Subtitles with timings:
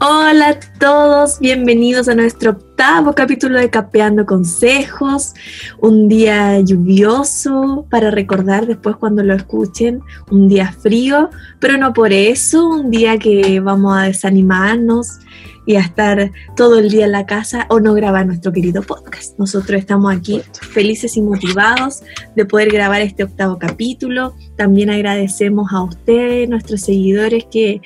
[0.00, 5.34] Hola a todos, bienvenidos a nuestro octavo capítulo de Capeando Consejos.
[5.80, 10.00] Un día lluvioso para recordar después cuando lo escuchen,
[10.30, 15.18] un día frío, pero no por eso, un día que vamos a desanimarnos
[15.66, 19.36] y a estar todo el día en la casa o no grabar nuestro querido podcast.
[19.36, 22.04] Nosotros estamos aquí felices y motivados
[22.36, 24.36] de poder grabar este octavo capítulo.
[24.56, 27.82] También agradecemos a ustedes, nuestros seguidores que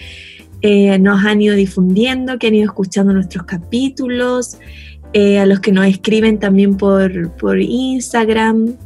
[0.63, 4.59] eh, nos han ido difundiendo, que han ido escuchando nuestros capítulos,
[5.13, 8.77] eh, a los que nos escriben también por, por Instagram.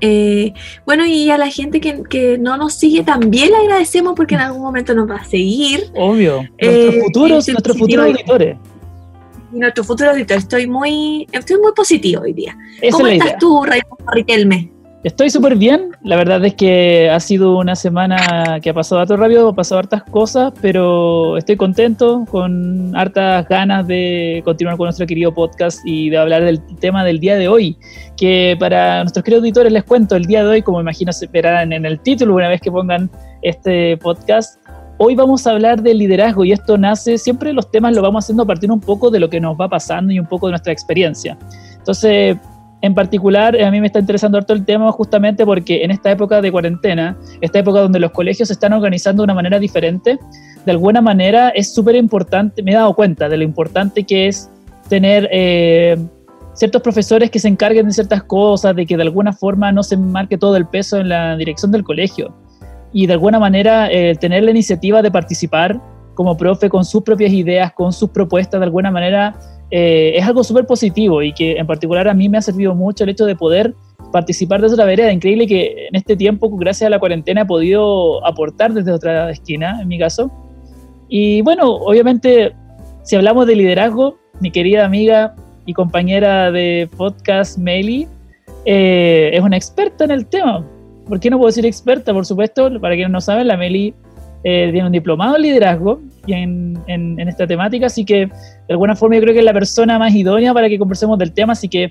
[0.00, 0.52] Eh,
[0.84, 4.62] bueno, y a la gente que, no nos sigue también le agradecemos porque en algún
[4.62, 5.84] momento nos va a seguir.
[5.94, 8.56] Obvio, nuestros futuros, nuestros futuros auditores.
[9.52, 10.42] Y nuestros futuros auditores.
[10.42, 12.56] Estoy muy, estoy muy positivo hoy día.
[12.90, 14.71] ¿Cómo estás tú, Raimundo Riquelme?
[15.04, 19.06] Estoy súper bien, la verdad es que ha sido una semana que ha pasado a
[19.06, 24.86] todo rápido, ha pasado hartas cosas, pero estoy contento, con hartas ganas de continuar con
[24.86, 27.76] nuestro querido podcast y de hablar del tema del día de hoy,
[28.16, 31.72] que para nuestros queridos auditores les cuento, el día de hoy, como imagino se verán
[31.72, 33.10] en el título una vez que pongan
[33.42, 34.64] este podcast,
[34.98, 38.44] hoy vamos a hablar del liderazgo y esto nace, siempre los temas lo vamos haciendo
[38.44, 40.72] a partir un poco de lo que nos va pasando y un poco de nuestra
[40.72, 41.36] experiencia.
[41.76, 42.36] Entonces,
[42.82, 46.42] en particular, a mí me está interesando harto el tema justamente porque en esta época
[46.42, 50.18] de cuarentena, esta época donde los colegios se están organizando de una manera diferente,
[50.66, 54.50] de alguna manera es súper importante, me he dado cuenta de lo importante que es
[54.88, 55.96] tener eh,
[56.54, 59.96] ciertos profesores que se encarguen de ciertas cosas, de que de alguna forma no se
[59.96, 62.34] marque todo el peso en la dirección del colegio.
[62.92, 63.88] Y de alguna manera
[64.20, 65.80] tener la iniciativa de participar
[66.14, 69.34] como profe con sus propias ideas, con sus propuestas, de alguna manera
[69.74, 73.04] eh, es algo súper positivo y que en particular a mí me ha servido mucho
[73.04, 73.74] el hecho de poder
[74.12, 75.10] participar de otra vereda.
[75.10, 79.80] Increíble que en este tiempo, gracias a la cuarentena, he podido aportar desde otra esquina,
[79.80, 80.30] en mi caso.
[81.08, 82.52] Y bueno, obviamente,
[83.02, 85.34] si hablamos de liderazgo, mi querida amiga
[85.64, 88.06] y compañera de podcast, Meli,
[88.66, 90.66] eh, es una experta en el tema.
[91.08, 92.12] ¿Por qué no puedo decir experta?
[92.12, 93.94] Por supuesto, para quienes no saben, la Meli
[94.44, 98.32] eh, tiene un diplomado en liderazgo y en, en, esta temática, así que de
[98.68, 101.52] alguna forma yo creo que es la persona más idónea para que conversemos del tema,
[101.52, 101.90] así que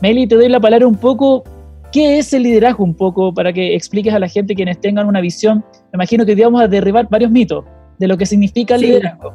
[0.00, 1.44] Meli, te doy la palabra un poco,
[1.90, 5.20] ¿qué es el liderazgo un poco para que expliques a la gente quienes tengan una
[5.20, 5.64] visión?
[5.92, 7.64] Me imagino que hoy vamos a derribar varios mitos
[7.98, 9.32] de lo que significa el liderazgo.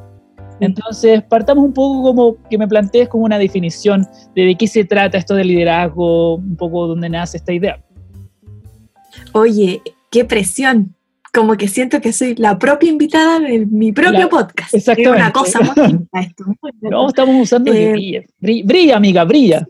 [0.59, 4.85] Entonces, partamos un poco como que me plantees como una definición de, de qué se
[4.85, 7.83] trata esto del liderazgo, un poco dónde nace esta idea.
[9.33, 10.95] Oye, qué presión
[11.33, 14.73] como que siento que soy la propia invitada de mi propio podcast.
[14.73, 15.17] Exactamente.
[15.17, 16.45] Es una cosa muy linda esto.
[16.81, 18.95] No, estamos usando eh, brilla.
[18.95, 19.67] amiga, brilla.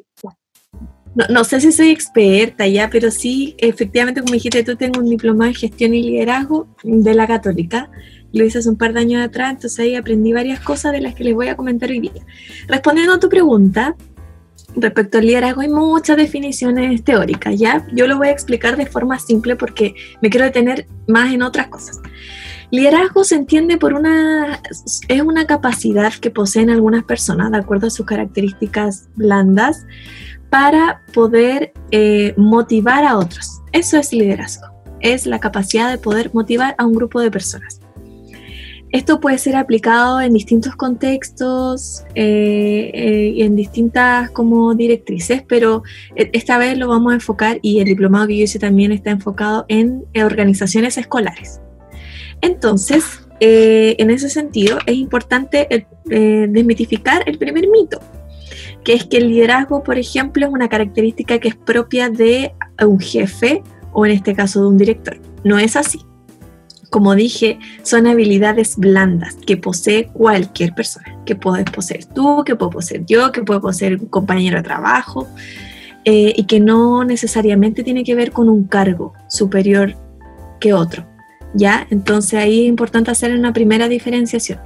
[1.30, 5.50] No, sé si soy experta ya, pero sí, efectivamente, como dijiste, tú tengo un diplomado
[5.50, 7.90] en gestión y liderazgo de la Católica.
[8.34, 11.14] Lo hice hace un par de años atrás, entonces ahí aprendí varias cosas de las
[11.14, 12.26] que les voy a comentar hoy día.
[12.68, 13.96] Respondiendo a tu pregunta,
[14.76, 17.86] respecto al liderazgo hay muchas definiciones teóricas, ¿ya?
[17.94, 21.68] Yo lo voy a explicar de forma simple porque me quiero detener más en otras
[21.68, 22.00] cosas.
[22.72, 24.60] Liderazgo se entiende por una,
[25.08, 29.86] es una capacidad que poseen algunas personas, de acuerdo a sus características blandas,
[30.50, 33.62] para poder eh, motivar a otros.
[33.72, 34.68] Eso es liderazgo,
[35.02, 37.83] es la capacidad de poder motivar a un grupo de personas.
[38.94, 45.82] Esto puede ser aplicado en distintos contextos eh, eh, y en distintas como directrices, pero
[46.16, 49.10] e, esta vez lo vamos a enfocar y el diplomado que yo hice también está
[49.10, 51.60] enfocado en organizaciones escolares.
[52.42, 58.00] Entonces, eh, en ese sentido, es importante desmitificar el primer mito,
[58.84, 63.00] que es que el liderazgo, por ejemplo, es una característica que es propia de un
[63.00, 65.18] jefe o en este caso de un director.
[65.44, 66.06] No es así
[66.94, 72.70] como dije, son habilidades blandas que posee cualquier persona, que puedes poseer tú, que puedo
[72.70, 75.28] poseer yo, que puedo poseer un compañero de trabajo,
[76.06, 79.96] eh, y que no necesariamente tiene que ver con un cargo superior
[80.60, 81.08] que otro.
[81.56, 81.88] ¿Ya?
[81.90, 84.60] Entonces ahí es importante hacer una primera diferenciación.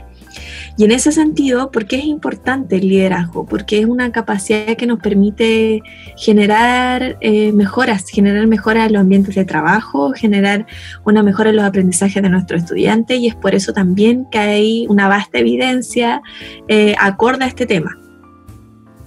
[0.78, 3.45] Y en ese sentido, ¿por qué es importante el liderazgo?
[3.45, 5.81] Porque es una capacidad que nos permite
[6.18, 10.66] generar eh, mejoras, generar mejoras en los ambientes de trabajo, generar
[11.06, 14.86] una mejora en los aprendizajes de nuestros estudiantes y es por eso también que hay
[14.89, 16.22] una vasta evidencia
[16.68, 17.98] eh, acorde a este tema.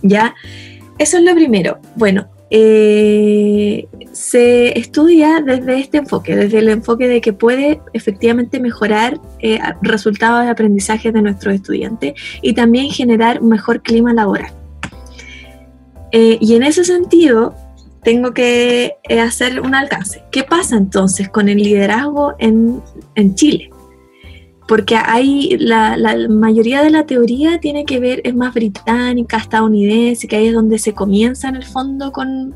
[0.02, 0.34] ¿Ya?
[0.98, 1.78] Eso es lo primero.
[1.96, 9.20] Bueno, eh, se estudia desde este enfoque, desde el enfoque de que puede efectivamente mejorar
[9.38, 14.52] eh, resultados de aprendizaje de nuestros estudiantes y también generar un mejor clima laboral.
[16.12, 17.54] Eh, y en ese sentido,
[18.02, 20.24] tengo que hacer un alcance.
[20.32, 22.82] ¿Qué pasa entonces con el liderazgo en,
[23.14, 23.70] en Chile?
[24.70, 25.96] Porque hay la,
[26.28, 30.78] mayoría de la teoría tiene que ver, es más británica, estadounidense, que ahí es donde
[30.78, 32.54] se comienza en el fondo con,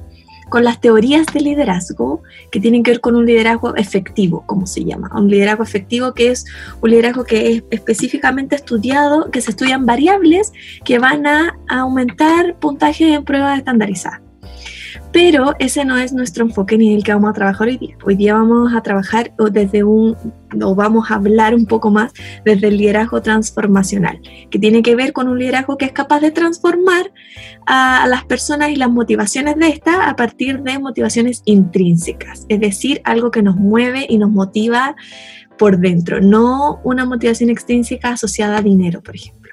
[0.48, 2.22] con las teorías de liderazgo
[2.52, 5.10] que tienen que ver con un liderazgo efectivo, como se llama.
[5.12, 6.44] Un liderazgo efectivo que es
[6.80, 10.52] un liderazgo que es específicamente estudiado, que se estudian variables
[10.84, 14.20] que van a aumentar puntaje en pruebas estandarizadas.
[15.12, 17.96] Pero ese no es nuestro enfoque ni el que vamos a trabajar hoy día.
[18.04, 20.16] Hoy día vamos a trabajar desde un,
[20.62, 22.12] o vamos a hablar un poco más
[22.44, 24.20] desde el liderazgo transformacional,
[24.50, 27.12] que tiene que ver con un liderazgo que es capaz de transformar
[27.66, 33.00] a las personas y las motivaciones de esta a partir de motivaciones intrínsecas, es decir,
[33.04, 34.96] algo que nos mueve y nos motiva
[35.58, 39.43] por dentro, no una motivación extrínseca asociada a dinero, por ejemplo.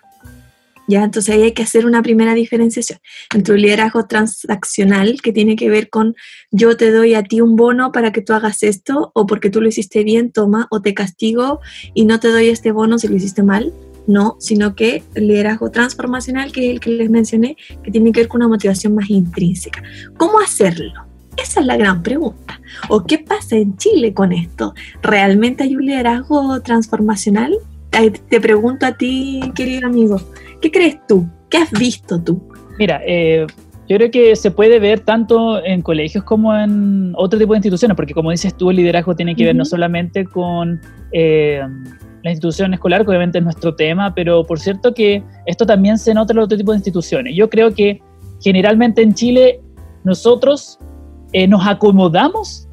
[0.92, 1.04] ¿Ya?
[1.04, 3.00] Entonces ahí hay que hacer una primera diferenciación
[3.34, 6.16] entre un liderazgo transaccional que tiene que ver con
[6.52, 9.62] yo te doy a ti un bono para que tú hagas esto o porque tú
[9.62, 11.62] lo hiciste bien, toma, o te castigo
[11.94, 13.74] y no te doy este bono si lo hiciste mal.
[14.08, 18.22] No, sino que el liderazgo transformacional, que es el que les mencioné, que tiene que
[18.22, 19.84] ver con una motivación más intrínseca.
[20.18, 21.06] ¿Cómo hacerlo?
[21.38, 22.60] Esa es la gran pregunta.
[22.90, 24.74] ¿O qué pasa en Chile con esto?
[25.04, 27.56] ¿Realmente hay un liderazgo transformacional?
[28.30, 30.18] Te pregunto a ti, querido amigo,
[30.62, 31.28] ¿Qué crees tú?
[31.50, 32.40] ¿Qué has visto tú?
[32.78, 33.48] Mira, eh,
[33.90, 37.96] yo creo que se puede ver tanto en colegios como en otro tipo de instituciones,
[37.96, 40.80] porque como dices tú, el liderazgo tiene que ver no solamente con
[41.12, 41.62] eh,
[42.24, 46.14] la institución escolar, que obviamente es nuestro tema, pero por cierto que esto también se
[46.14, 47.36] nota en otro tipo de instituciones.
[47.36, 48.00] Yo creo que
[48.42, 49.60] generalmente en Chile
[50.04, 50.80] nosotros
[51.34, 52.68] eh, nos acomodamos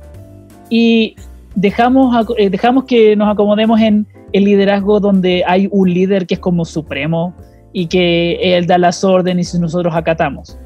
[0.69, 1.17] y
[1.55, 4.07] dejamos, dejamos que nos acomodemos en
[4.39, 7.35] el liderazgo donde hay un líder que es como supremo,
[7.73, 10.59] y que Él da las órdenes y nosotros acatamos.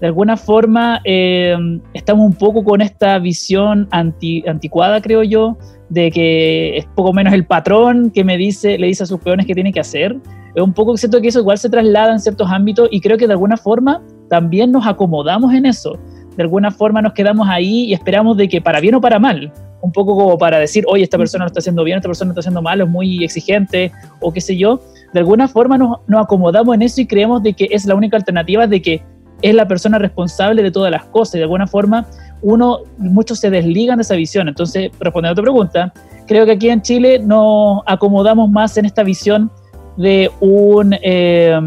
[0.00, 1.56] De alguna forma eh,
[1.92, 5.58] estamos un poco con esta visión anti, anticuada, creo yo,
[5.88, 9.46] de que es poco menos el patrón que me dice, le dice a sus peones
[9.46, 10.16] que tiene que hacer.
[10.54, 13.26] Es un poco siento que eso igual se traslada en ciertos ámbitos y creo que
[13.26, 15.98] de alguna forma también nos acomodamos en eso.
[16.36, 19.52] De alguna forma nos quedamos ahí y esperamos de que para bien o para mal,
[19.80, 22.32] un poco como para decir, oye, esta persona lo está haciendo bien, esta persona lo
[22.32, 24.80] está haciendo mal, es muy exigente o qué sé yo,
[25.12, 28.66] de alguna forma nos, acomodamos en eso y creemos de que es la única alternativa,
[28.66, 29.02] de que
[29.40, 31.36] es la persona responsable de todas las cosas.
[31.36, 32.06] Y de alguna forma,
[32.42, 34.48] uno, muchos se desligan de esa visión.
[34.48, 35.92] Entonces, respondiendo a tu pregunta,
[36.26, 39.50] creo que aquí en Chile nos acomodamos más en esta visión
[39.96, 41.58] de un, eh,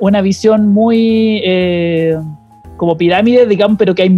[0.00, 1.40] una visión muy...
[1.44, 2.18] Eh,
[2.82, 4.08] como pirámide, digamos, pero que hay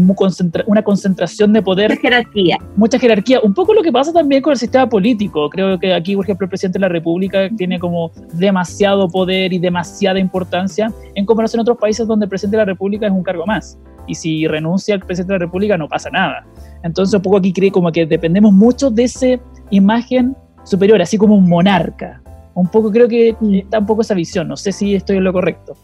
[0.67, 1.91] una concentración de poder.
[1.91, 2.57] Mucha jerarquía.
[2.77, 3.41] Mucha jerarquía.
[3.43, 5.51] Un poco lo que pasa también con el sistema político.
[5.51, 9.59] Creo que aquí, por ejemplo, el presidente de la República tiene como demasiado poder y
[9.59, 13.23] demasiada importancia en comparación a otros países donde el presidente de la República es un
[13.23, 13.79] cargo más.
[14.07, 16.47] Y si renuncia el presidente de la República no pasa nada.
[16.83, 19.27] Entonces, un poco aquí cree como que dependemos mucho de esa
[19.69, 20.35] imagen
[20.65, 22.23] superior, así como un monarca.
[22.55, 24.49] Un poco creo que está un poco esa visión.
[24.49, 25.77] No sé si estoy en lo correcto.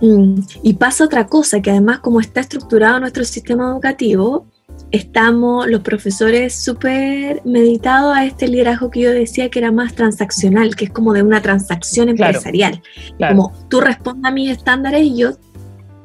[0.00, 4.46] Mm, y pasa otra cosa, que además como está estructurado nuestro sistema educativo,
[4.90, 10.76] estamos los profesores súper meditados a este liderazgo que yo decía que era más transaccional,
[10.76, 12.82] que es como de una transacción empresarial.
[13.18, 15.32] Como tú respondes a mis estándares y yo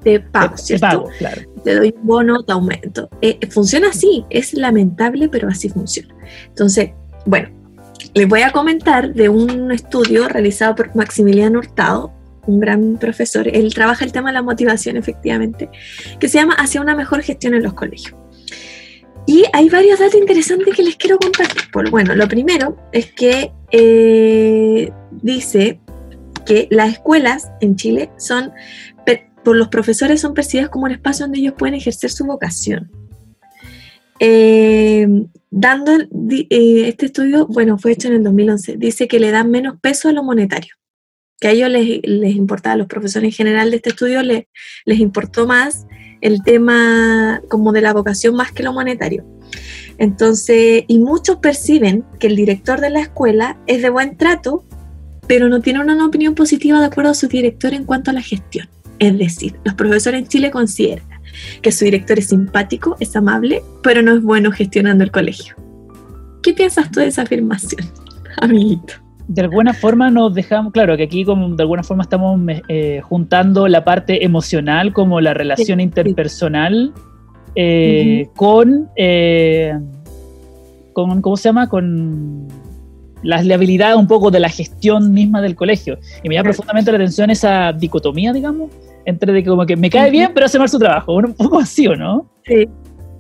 [0.04, 1.10] te pago, te, ¿cierto?
[1.64, 3.10] Te, doy un bono, te aumento.
[3.22, 6.14] Eh, funciona así, es lamentable, pero así funciona.
[6.48, 6.92] Entonces,
[7.26, 7.50] bueno,
[8.14, 12.12] les voy a comentar de un estudio realizado por Maximiliano Hurtado
[12.48, 15.70] un gran profesor, él trabaja el tema de la motivación efectivamente,
[16.20, 18.16] que se llama Hacia una mejor gestión en los colegios.
[19.26, 21.64] Y hay varios datos interesantes que les quiero compartir.
[21.92, 25.80] bueno, lo primero es que eh, dice
[26.46, 28.52] que las escuelas en Chile son,
[29.44, 32.92] por los profesores son percibidas como un espacio donde ellos pueden ejercer su vocación.
[34.20, 35.08] Eh,
[35.50, 39.80] dando eh, este estudio, bueno, fue hecho en el 2011, dice que le dan menos
[39.80, 40.76] peso a lo monetario
[41.42, 44.46] que a ellos les, les importaba, a los profesores en general de este estudio les,
[44.86, 45.88] les importó más
[46.22, 49.26] el tema como de la vocación más que lo monetario.
[49.98, 54.64] Entonces, y muchos perciben que el director de la escuela es de buen trato,
[55.28, 58.22] pero no tiene una opinión positiva de acuerdo a su director en cuanto a la
[58.22, 58.70] gestión.
[59.00, 61.06] Es decir, los profesores en Chile consideran
[61.64, 65.56] que su director es simpático, es amable, pero no es bueno gestionando el colegio.
[66.44, 67.82] ¿Qué piensas tú de esa afirmación,
[68.38, 68.94] amiguito?
[69.34, 73.66] De alguna forma nos dejamos, claro, que aquí como de alguna forma estamos eh, juntando
[73.70, 76.94] la parte emocional como la relación interpersonal
[77.56, 79.74] eh, con, eh,
[80.92, 81.70] con, ¿cómo se llama?
[81.70, 82.50] Con
[83.24, 85.98] la, habilidad un poco de la gestión misma del colegio.
[86.24, 88.70] Y me llama profundamente la atención esa dicotomía, digamos,
[89.06, 91.58] entre de que como que me cae bien, pero hace mal su trabajo, un poco
[91.58, 92.30] así, ¿o no?
[92.44, 92.68] Sí,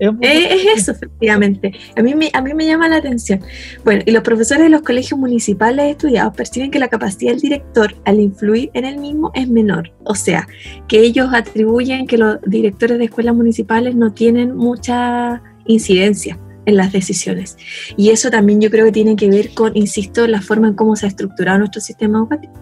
[0.01, 1.73] Es, eso, efectivamente.
[1.95, 3.39] A mí, me, a mí me llama la atención.
[3.83, 7.95] Bueno, y los profesores de los colegios municipales estudiados perciben que la capacidad del director
[8.05, 9.93] al influir en el mismo es menor.
[10.03, 10.47] O sea,
[10.87, 16.91] que ellos atribuyen que los directores de escuelas municipales no tienen mucha incidencia en las
[16.91, 17.57] decisiones.
[17.95, 20.95] Y eso también yo creo que tiene que ver con, insisto, la forma en cómo
[20.95, 22.53] se ha estructurado nuestro sistema educativo.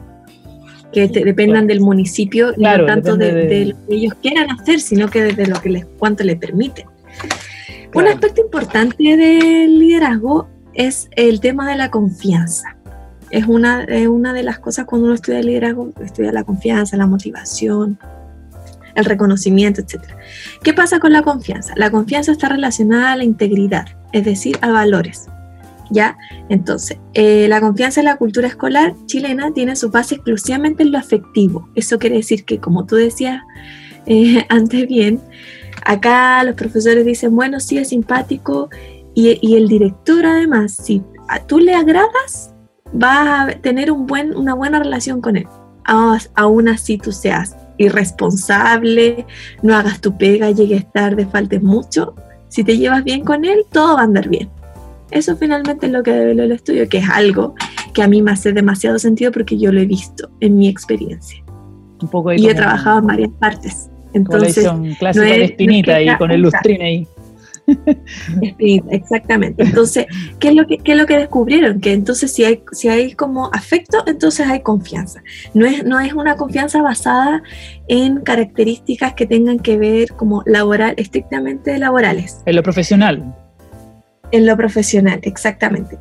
[0.92, 5.46] Que dependan del municipio, no tanto de, lo que ellos quieran hacer, sino que desde
[5.46, 6.88] lo que les, cuánto les permiten.
[7.94, 12.76] Un aspecto importante del liderazgo es el tema de la confianza.
[13.32, 17.08] Es una, es una de las cosas cuando uno estudia liderazgo, estudia la confianza, la
[17.08, 18.00] motivación,
[18.96, 20.04] el reconocimiento, etc.
[20.64, 21.74] ¿Qué pasa con la confianza?
[21.78, 25.28] La confianza está relacionada a la integridad, es decir, a valores.
[25.92, 26.18] ¿Ya?
[26.50, 31.00] Entonces, eh, la confianza en la cultura escolar chilena tiene su base exclusivamente en lo
[31.00, 31.68] afectivo.
[31.74, 33.42] Eso quiere decir que, como tú decías
[34.06, 35.20] eh, antes bien,
[35.86, 38.70] acá los profesores dicen, bueno, sí es simpático
[39.14, 42.54] y, el director además, si a tú le agradas,
[42.92, 45.48] va a tener un buen, una buena relación con él.
[45.84, 49.26] Aún así tú seas irresponsable,
[49.62, 52.14] no hagas tu pega, llegues tarde, faltes mucho.
[52.48, 54.50] Si te llevas bien con él, todo va a andar bien.
[55.12, 57.56] Eso finalmente es lo que debe el estudio, que es algo
[57.94, 61.44] que a mí me hace demasiado sentido porque yo lo he visto en mi experiencia.
[62.02, 63.90] Un poco y he trabajado en varias partes.
[64.14, 67.08] Entonces, clásica de espinita y con el lustrín ahí.
[68.92, 69.64] Exactamente.
[69.64, 70.08] Entonces,
[70.40, 71.80] ¿qué es, lo que, ¿qué es lo que descubrieron?
[71.80, 75.22] Que entonces si hay, si hay como afecto, entonces hay confianza.
[75.54, 77.44] No es, no es una confianza basada
[77.88, 82.42] en características que tengan que ver como laboral, estrictamente laborales.
[82.46, 83.36] En lo profesional.
[84.32, 85.98] En lo profesional, exactamente.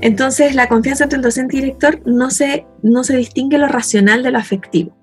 [0.00, 4.22] Entonces, la confianza entre el docente y director no se, no se distingue lo racional
[4.22, 4.96] de lo afectivo.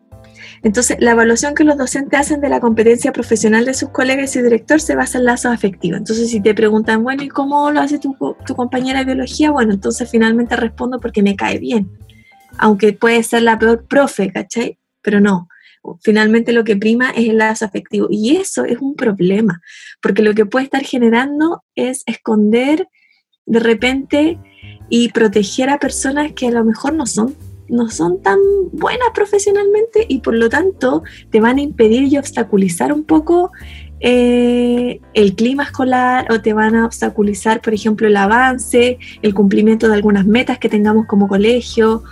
[0.63, 4.43] Entonces, la evaluación que los docentes hacen de la competencia profesional de sus colegas y
[4.43, 5.97] director se basa en lazos afectivos.
[5.97, 8.15] Entonces, si te preguntan, bueno, ¿y cómo lo hace tu,
[8.55, 9.49] compañera de biología?
[9.49, 11.89] Bueno, entonces finalmente respondo porque me cae bien.
[12.57, 14.77] Aunque puede ser la peor profe, ¿cachai?
[15.01, 15.47] Pero no.
[16.03, 18.07] Finalmente lo que prima es el lazo afectivo.
[18.11, 19.61] Y eso es un problema,
[19.99, 22.87] porque lo que puede estar generando es esconder
[23.47, 24.39] de repente
[24.89, 27.35] y proteger a personas que a lo mejor no son
[27.71, 28.37] no son tan
[28.71, 33.51] buenas profesionalmente y por lo tanto te van a impedir y obstaculizar un poco
[34.01, 39.87] eh, el clima escolar o te van a obstaculizar, por ejemplo, el avance, el cumplimiento
[39.87, 42.03] de algunas metas que tengamos como colegio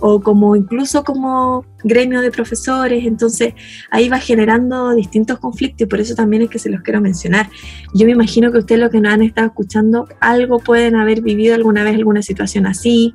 [0.00, 3.54] o como incluso como gremio de profesores, entonces
[3.90, 7.48] ahí va generando distintos conflictos y por eso también es que se los quiero mencionar.
[7.94, 11.54] Yo me imagino que ustedes lo que nos han estado escuchando, algo pueden haber vivido
[11.54, 13.14] alguna vez alguna situación así,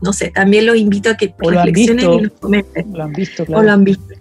[0.00, 2.92] no sé, también los invito a que reflexionen y nos comenten.
[2.92, 3.60] Lo han visto, claro.
[3.60, 4.14] O lo han visto.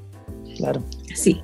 [0.58, 0.84] Claro.
[1.14, 1.42] Sí.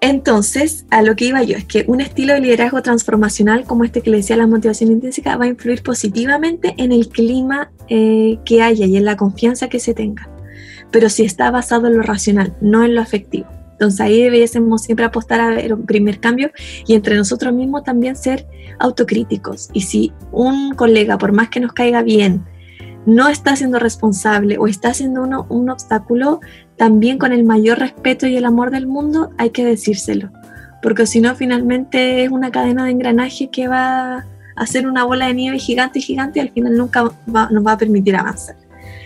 [0.00, 4.02] Entonces, a lo que iba yo, es que un estilo de liderazgo transformacional como este
[4.02, 8.62] que le decía la motivación intrínseca va a influir positivamente en el clima eh, que
[8.62, 10.28] haya y en la confianza que se tenga.
[10.90, 13.48] Pero si está basado en lo racional, no en lo afectivo.
[13.72, 16.50] Entonces ahí debiésemos siempre apostar a ver un primer cambio
[16.86, 18.46] y entre nosotros mismos también ser
[18.78, 19.68] autocríticos.
[19.72, 22.44] Y si un colega, por más que nos caiga bien,
[23.06, 26.40] no está siendo responsable o está siendo uno, un obstáculo,
[26.76, 30.30] también con el mayor respeto y el amor del mundo hay que decírselo,
[30.82, 34.24] porque si no finalmente es una cadena de engranaje que va a
[34.56, 37.78] hacer una bola de nieve gigante y gigante y al final nunca nos va a
[37.78, 38.56] permitir avanzar.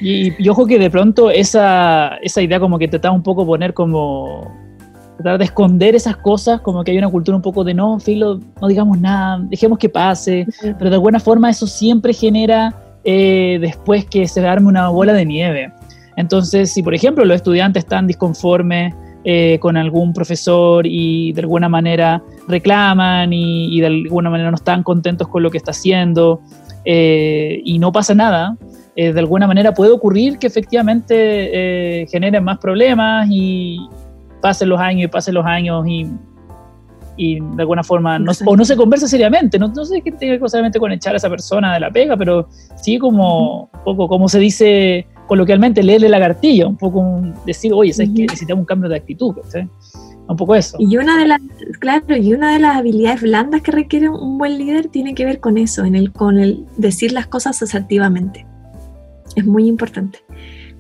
[0.01, 4.51] Y, ojo que de pronto esa, esa idea como que trata un poco poner como
[5.19, 8.41] tratar de esconder esas cosas, como que hay una cultura un poco de no, filo,
[8.63, 10.47] no digamos nada, dejemos que pase,
[10.79, 15.25] pero de alguna forma eso siempre genera eh, después que se arme una bola de
[15.25, 15.73] nieve.
[16.17, 21.69] Entonces, si por ejemplo los estudiantes están disconformes eh, con algún profesor y de alguna
[21.69, 26.41] manera reclaman y, de alguna manera no están contentos con lo que está haciendo
[26.85, 28.57] eh, y no pasa nada,
[28.97, 33.79] de alguna manera puede ocurrir que efectivamente generen más problemas y
[34.43, 36.07] pasen los años y pasen los años y
[37.21, 40.37] y de alguna forma no, o no se conversa seriamente, no, no sé qué tiene
[40.37, 43.85] que ver seriamente con echar a esa persona de la pega, pero sí como un
[43.85, 48.63] poco, como se dice coloquialmente, leerle la cartilla, un poco decir, oye, ¿sabes que necesitamos
[48.63, 49.37] un cambio de actitud?
[50.29, 50.79] Un poco eso.
[50.81, 51.41] Y una de las,
[51.79, 55.41] claro, y una de las habilidades blandas que requiere un buen líder tiene que ver
[55.41, 58.47] con eso, en el, con el decir las cosas asertivamente.
[59.37, 60.21] Es muy importante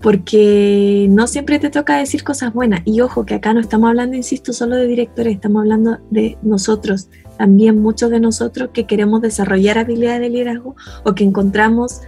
[0.02, 2.80] porque no siempre te toca decir cosas buenas.
[2.84, 7.08] Y ojo, que acá no estamos hablando, insisto, solo de directores, estamos hablando de nosotros,
[7.36, 12.00] también muchos de nosotros que queremos desarrollar habilidades de liderazgo o que encontramos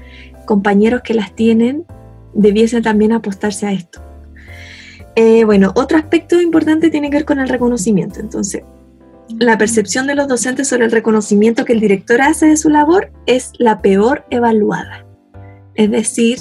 [0.46, 1.84] compañeros que las tienen,
[2.34, 4.00] debiesen también apostarse a esto.
[5.14, 8.20] Eh, bueno, otro aspecto importante tiene que ver con el reconocimiento.
[8.20, 8.62] Entonces,
[9.38, 13.12] la percepción de los docentes sobre el reconocimiento que el director hace de su labor
[13.26, 15.06] es la peor evaluada.
[15.74, 16.38] Es decir,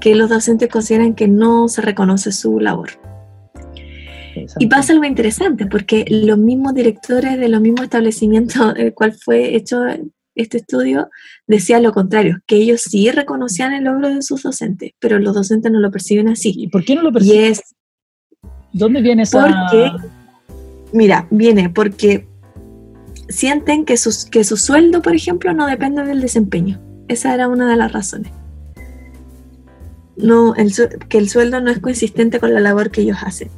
[0.00, 2.90] que los docentes consideran que no se reconoce su labor.
[4.58, 9.56] Y pasa algo interesante, porque los mismos directores de los mismos establecimientos del cual fue
[9.56, 9.78] hecho
[10.34, 11.08] este estudio
[11.46, 15.72] decían lo contrario, que ellos sí reconocían el logro de sus docentes, pero los docentes
[15.72, 16.52] no lo perciben así.
[16.54, 17.54] ¿Y por qué no lo perciben?
[18.72, 19.40] ¿Dónde viene esa...?
[19.40, 19.90] Porque,
[20.92, 22.28] mira, viene porque
[23.28, 26.80] sienten que, sus, que su sueldo, por ejemplo, no depende del desempeño.
[27.08, 28.30] Esa era una de las razones.
[30.16, 30.54] No,
[31.08, 33.50] que el sueldo no es consistente con la labor que ellos hacen.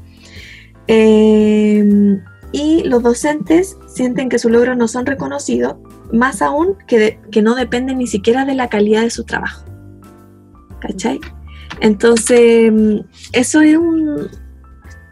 [0.87, 5.77] Em, y los docentes sienten que sus logros no son reconocidos,
[6.13, 9.65] más aún que, que no dependen ni siquiera de la calidad de su trabajo.
[10.81, 11.21] ¿Cachai?
[11.81, 12.73] Entonces,
[13.33, 14.29] eso es un,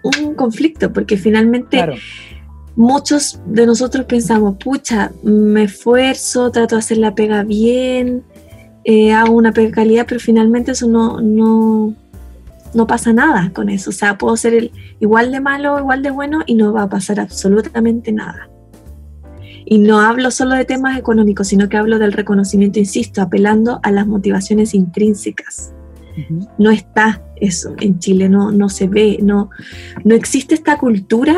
[0.02, 1.84] un conflicto, porque finalmente
[2.74, 8.24] muchos de nosotros pensamos, pucha, me esfuerzo, trato de hacer la pega bien,
[8.88, 11.92] eh, hago una pega calidad, pero finalmente eso no, no,
[12.72, 13.90] no pasa nada con eso.
[13.90, 16.88] O sea, puedo ser el, igual de malo, igual de bueno y no va a
[16.88, 18.48] pasar absolutamente nada.
[19.64, 23.90] Y no hablo solo de temas económicos, sino que hablo del reconocimiento, insisto, apelando a
[23.90, 25.72] las motivaciones intrínsecas.
[26.56, 29.50] No está eso en Chile, no, no se ve, no,
[30.04, 31.36] no existe esta cultura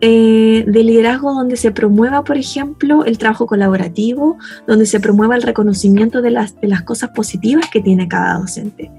[0.00, 5.42] eh, de liderazgo donde se promueva, por ejemplo, el trabajo colaborativo, donde se promueva el
[5.42, 8.92] reconocimiento de las, de las cosas positivas que tiene cada docente.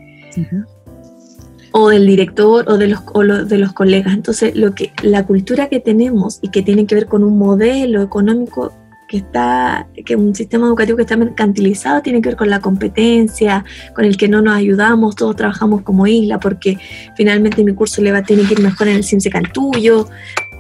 [1.72, 4.13] O del director o de los, de los colegas.
[4.13, 8.01] Entonces, lo que, la cultura que tenemos y que tiene que ver con un modelo
[8.01, 8.74] económico
[9.08, 13.65] que está, que un sistema educativo que está mercantilizado tiene que ver con la competencia,
[13.96, 16.77] con el que no nos ayudamos, todos trabajamos como isla, porque
[17.15, 19.51] finalmente mi curso le va a tener que ir mejor en el CINSE que al
[19.51, 20.08] tuyo,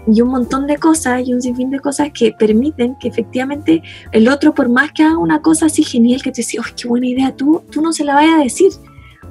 [0.07, 4.27] y un montón de cosas y un sinfín de cosas que permiten que efectivamente el
[4.27, 7.07] otro, por más que haga una cosa así genial que te dice, ¡ay, qué buena
[7.07, 7.35] idea!
[7.35, 8.71] Tú, tú no se la vayas a decir,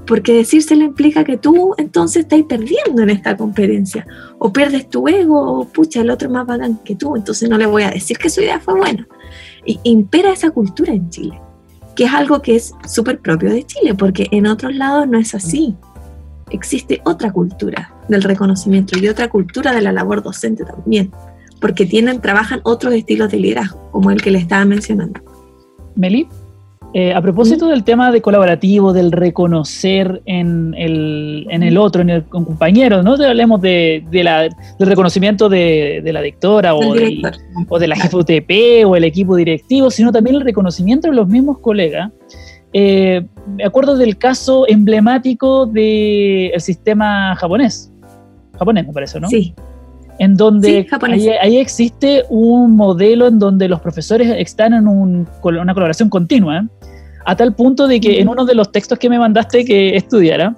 [0.06, 4.06] porque decírselo implica que tú entonces estás perdiendo en esta competencia,
[4.38, 7.58] o pierdes tu ego, o pucha, el otro es más bacán que tú, entonces no
[7.58, 9.06] le voy a decir que su idea fue buena.
[9.66, 11.38] Y impera esa cultura en Chile,
[11.94, 15.34] que es algo que es súper propio de Chile, porque en otros lados no es
[15.34, 15.76] así.
[16.50, 21.10] Existe otra cultura del reconocimiento y otra cultura de la labor docente también,
[21.60, 25.20] porque tienen, trabajan otros estilos de liderazgo, como el que le estaba mencionando.
[25.94, 26.28] Meli,
[26.94, 32.08] eh, a propósito del tema de colaborativo, del reconocer en el, en el otro, en
[32.08, 36.80] el compañero, no hablemos de, la, del reconocimiento de, la dictora o,
[37.68, 41.28] o, de la jefa UTP o el equipo directivo, sino también el reconocimiento de los
[41.28, 42.10] mismos colegas.
[42.72, 43.24] Eh,
[43.56, 47.90] me acuerdo del caso emblemático del sistema japonés.
[48.58, 49.28] Japonés, me parece, ¿no?
[49.28, 49.54] Sí,
[50.18, 50.86] en donde
[51.40, 56.66] ahí, existe un modelo en donde los profesores están en una colaboración continua,
[57.24, 60.56] a tal punto de que en uno de los textos que me mandaste que estudiara,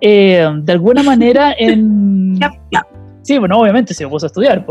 [0.00, 2.38] eh, de alguna manera en...
[3.22, 4.64] Sí, bueno, obviamente se puso a estudiar.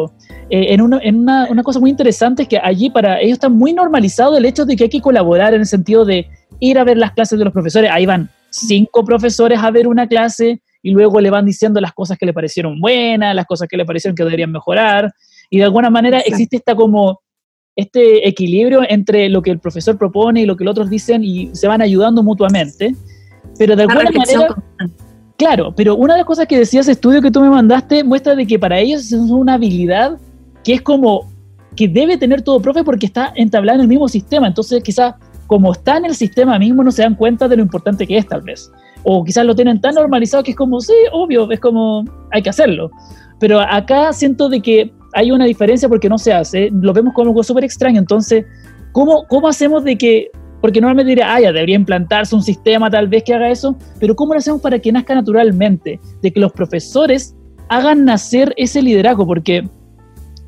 [0.49, 3.73] Eh, en, en una, una, cosa muy interesante es que allí para ellos está muy
[3.73, 6.25] normalizado el hecho de que hay que colaborar en el sentido de
[6.59, 7.89] ir a ver las clases de los profesores.
[7.91, 12.15] Ahí van cinco profesores a ver una clase, y luego le van diciendo las cosas
[12.15, 15.11] que le parecieron buenas, las cosas que le parecieron que deberían mejorar,
[15.49, 17.21] y de alguna manera existe esta como
[17.75, 21.49] este equilibrio entre lo que el profesor propone y lo que los otros dicen y
[21.53, 22.95] se van ayudando mutuamente,
[23.57, 24.55] pero de alguna manera...
[25.37, 28.35] Claro, pero una de las cosas que decía ese estudio que tú me mandaste muestra
[28.35, 30.17] de que para ellos es una habilidad
[30.63, 31.29] que es como
[31.75, 35.15] que debe tener todo profe porque está entablado en el mismo sistema, entonces quizás
[35.47, 38.27] como está en el sistema mismo no se dan cuenta de lo importante que es
[38.27, 38.71] tal vez
[39.05, 42.49] o quizás lo tienen tan normalizado que es como, sí, obvio, es como, hay que
[42.49, 42.89] hacerlo.
[43.39, 47.29] Pero acá siento de que hay una diferencia porque no se hace, lo vemos como
[47.29, 48.45] algo súper extraño, entonces,
[48.91, 53.07] ¿cómo, ¿cómo hacemos de que, porque normalmente diría, ah, ya debería implantarse un sistema tal
[53.07, 55.99] vez que haga eso, pero ¿cómo lo hacemos para que nazca naturalmente?
[56.23, 57.35] De que los profesores
[57.69, 59.69] hagan nacer ese liderazgo, porque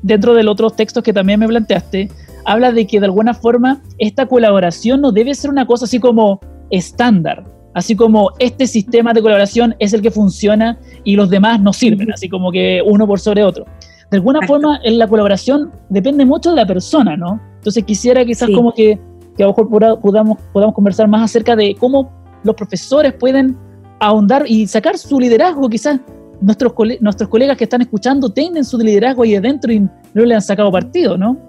[0.02, 2.10] dentro de los otros textos que también me planteaste,
[2.48, 6.40] habla de que de alguna forma esta colaboración no debe ser una cosa así como
[6.70, 11.74] estándar, así como este sistema de colaboración es el que funciona y los demás no
[11.74, 13.66] sirven, así como que uno por sobre otro.
[14.10, 17.38] De alguna forma, en la colaboración depende mucho de la persona, ¿no?
[17.56, 18.98] Entonces quisiera quizás como que,
[19.36, 22.10] que a lo mejor podamos, podamos conversar más acerca de cómo
[22.44, 23.58] los profesores pueden
[24.00, 26.00] ahondar y sacar su liderazgo, quizás
[26.40, 30.40] nuestros, nuestros colegas que están escuchando tienen su liderazgo ahí adentro y no le han
[30.40, 31.47] sacado partido, ¿no?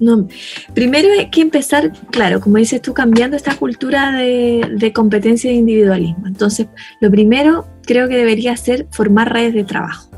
[0.00, 0.28] No,
[0.74, 6.26] primero hay que empezar, claro, como dices tú, cambiando esta cultura de, competencia e individualismo.
[6.26, 6.68] Entonces,
[7.00, 10.08] lo primero creo que debería ser formar redes de trabajo.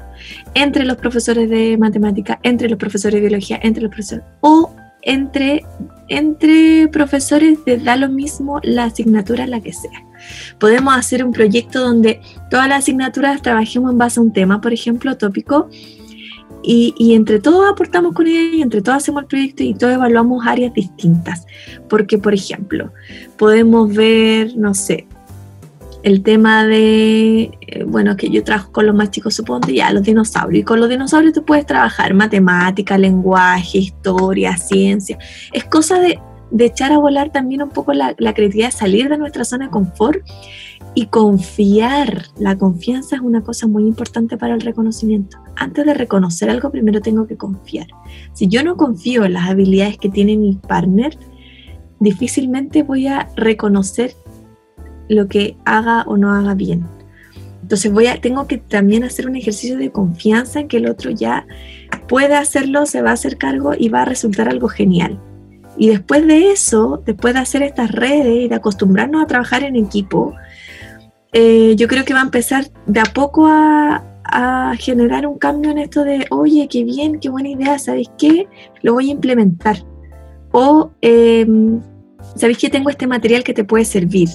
[0.54, 5.64] entre los profesores de matemática, entre los profesores de biología, entre los profesores, o entre,
[6.08, 10.04] entre profesores de da lo mismo la asignatura la que sea.
[10.58, 14.72] Podemos hacer un proyecto donde todas las asignaturas trabajemos en base a un tema, por
[14.72, 15.68] ejemplo, tópico,
[16.62, 20.46] y, entre todos aportamos con ella y entre todos hacemos el proyecto y todos evaluamos
[20.46, 21.46] áreas distintas.
[21.88, 22.92] Porque, por ejemplo,
[23.36, 25.06] podemos ver, no sé,
[26.02, 30.02] el tema de, eh, bueno, que yo trabajo con los más chicos, supongo, ya, los
[30.02, 30.62] dinosaurios.
[30.62, 35.18] Y con los dinosaurios tú puedes trabajar matemática, lenguaje, historia, ciencia.
[35.52, 36.18] Es cosa de,
[36.58, 40.22] echar a volar también un poco la, la creatividad, salir de nuestra zona de confort
[40.94, 42.24] y confiar.
[42.38, 45.38] La confianza es una cosa muy importante para el reconocimiento.
[45.56, 47.86] Antes de reconocer algo, primero tengo que confiar.
[48.32, 51.16] Si yo no confío en las habilidades que tiene mi partner,
[52.00, 54.14] difícilmente voy a reconocer
[55.08, 56.86] lo que haga o no haga bien.
[57.62, 61.10] Entonces voy a, tengo que también hacer un ejercicio de confianza en que el otro
[61.10, 61.46] ya
[62.08, 65.20] puede hacerlo, se va a hacer cargo y va a resultar algo genial.
[65.76, 69.76] Y después de eso, después de hacer estas redes y de acostumbrarnos a trabajar en
[69.76, 70.34] equipo,
[71.32, 74.06] eh, yo creo que va a empezar de a poco a,
[74.78, 78.46] generar un cambio en esto de, oye, qué bien, qué buena idea, ¿sabéis qué?
[78.80, 79.84] Lo voy a implementar.
[80.52, 81.80] O, em,
[82.36, 84.28] ¿sabéis que tengo este material que te puede servir?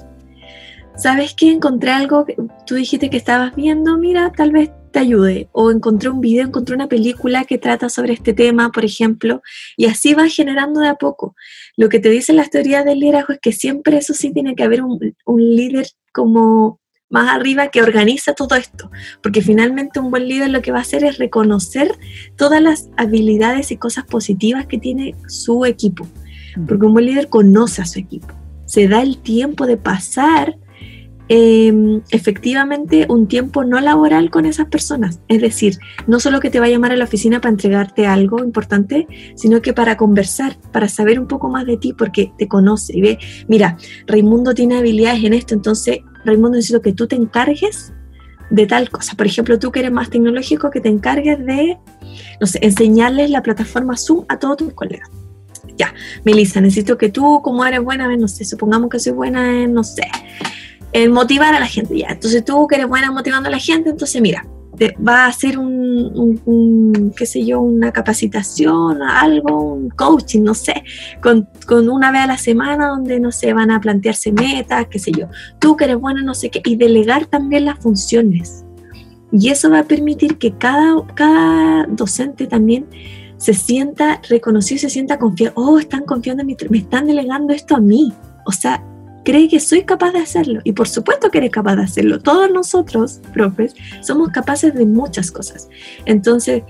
[0.97, 1.49] ¿Sabes qué?
[1.51, 5.47] Encontré algo que tú dijiste que estabas viendo, mira, tal vez te ayude.
[5.53, 9.41] O encontré un video, encontré una película que trata sobre este tema, por ejemplo,
[9.77, 11.35] y así va generando de a poco.
[11.77, 14.63] Lo que te dice la teoría del liderazgo es que siempre eso sí tiene que
[14.63, 14.99] haber un
[15.55, 18.91] líder como más arriba que organiza todo esto,
[19.21, 21.91] porque finalmente un buen líder lo que va a hacer es reconocer
[22.35, 26.07] todas las habilidades y cosas positivas que tiene su equipo,
[26.67, 28.27] porque un buen líder conoce a su equipo,
[28.65, 30.57] se da el tiempo de pasar
[31.27, 35.21] Em, efectivamente un tiempo no laboral con esas personas.
[35.27, 38.43] Es decir, no solo que te va a llamar a la oficina para entregarte algo
[38.43, 42.95] importante, sino que para conversar, para saber un poco más de ti, porque te conoce
[42.95, 47.93] y ve, mira, Raimundo tiene habilidades en esto, entonces Raimundo necesito que tú te encargues
[48.49, 49.15] de tal cosa.
[49.15, 51.77] Por ejemplo, tú que eres más tecnológico, que te encargues de,
[52.39, 55.09] no sé, enseñarles la plataforma Zoom a todos tus colegas.
[55.77, 59.73] Ya, Melissa, necesito que tú, como eres buena, no sé, supongamos que soy buena en,
[59.73, 60.07] no sé,
[61.09, 62.07] motivar a la gente ya.
[62.09, 65.57] Entonces tú que eres buena motivando a la gente, entonces mira, te, va a hacer
[65.57, 70.83] un, qué sé yo, una capacitación, algo, un coaching, no sé,
[71.21, 74.99] con, con, una vez a la semana donde, no sé, van a plantearse metas, qué
[74.99, 75.27] sé yo.
[75.59, 78.65] Tú que eres buena, no sé qué, y delegar también las funciones.
[79.31, 82.87] Y eso va a permitir que cada, cada docente también
[83.37, 85.53] se sienta reconocido, se sienta confiado.
[85.55, 88.13] Oh, están confiando en mí, me están delegando esto a mí.
[88.45, 88.83] O sea,
[89.25, 90.61] cree que soy capaz de hacerlo.
[90.63, 92.19] Y por supuesto que eres capaz de hacerlo.
[92.19, 95.67] Todos nosotros, profes, somos capaces de muchas cosas.
[96.05, 96.63] Entonces,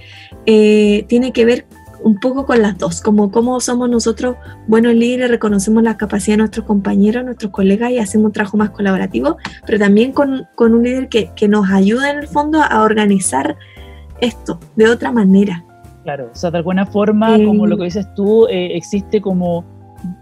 [0.47, 1.67] eh, tiene que ver
[2.03, 4.35] un poco con las dos, como cómo somos nosotros
[4.67, 8.69] buenos líderes, reconocemos la capacidad de nuestros compañeros, nuestros colegas y hacemos un trabajo más
[8.69, 12.83] colaborativo, pero también con, con un líder que, que, nos ayuda en el fondo a
[12.83, 13.57] organizar
[14.21, 15.65] esto de otra manera.
[16.03, 19.65] Claro, o sea, de alguna forma, como lo que dices tú, eh, existe como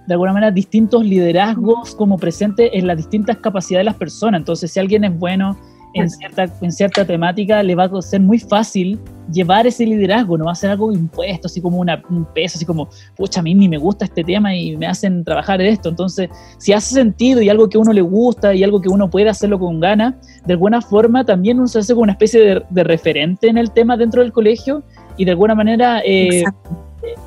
[0.08, 4.40] de alguna manera distintos liderazgos como presentes en las distintas capacidades de las personas.
[4.40, 5.58] Entonces, si alguien es bueno
[5.94, 9.00] en cierta, en cierta temática, le va a ser muy fácil
[9.32, 12.66] llevar ese liderazgo, no va a ser algo impuesto, así como una, un peso, así
[12.66, 15.90] como, pucha, a mí ni me gusta este tema y me hacen trabajar en esto.
[15.90, 19.10] Entonces, si hace sentido y algo que a uno le gusta y algo que uno
[19.10, 20.16] puede hacerlo con ganas,
[20.46, 23.72] de alguna forma también uno se hace como una especie de, de referente en el
[23.72, 24.84] tema dentro del colegio
[25.18, 26.44] y de alguna manera eh,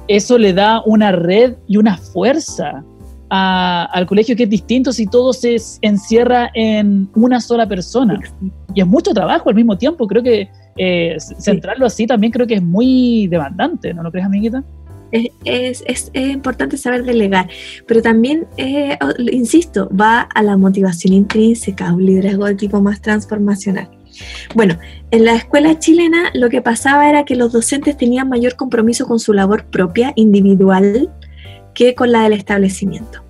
[0.08, 2.84] eso le da una red y una fuerza
[3.28, 8.20] al colegio que es distinto si todo se encierra en una sola persona.
[8.74, 10.06] Y es mucho trabajo al mismo tiempo.
[10.06, 14.62] Creo que eh, centrarlo así también creo que es muy demandante, ¿no lo crees, amiguita?
[15.12, 17.48] Es, es, es, importante saber delegar,
[17.86, 18.98] pero también, eh,
[19.30, 23.88] insisto, va a la motivación intrínseca, un liderazgo de tipo más transformacional.
[24.54, 24.78] Bueno,
[25.10, 29.18] en la escuela chilena lo que pasaba era que los docentes tenían mayor compromiso con
[29.18, 31.12] su labor propia, individual,
[31.74, 33.26] que con la del establecimiento.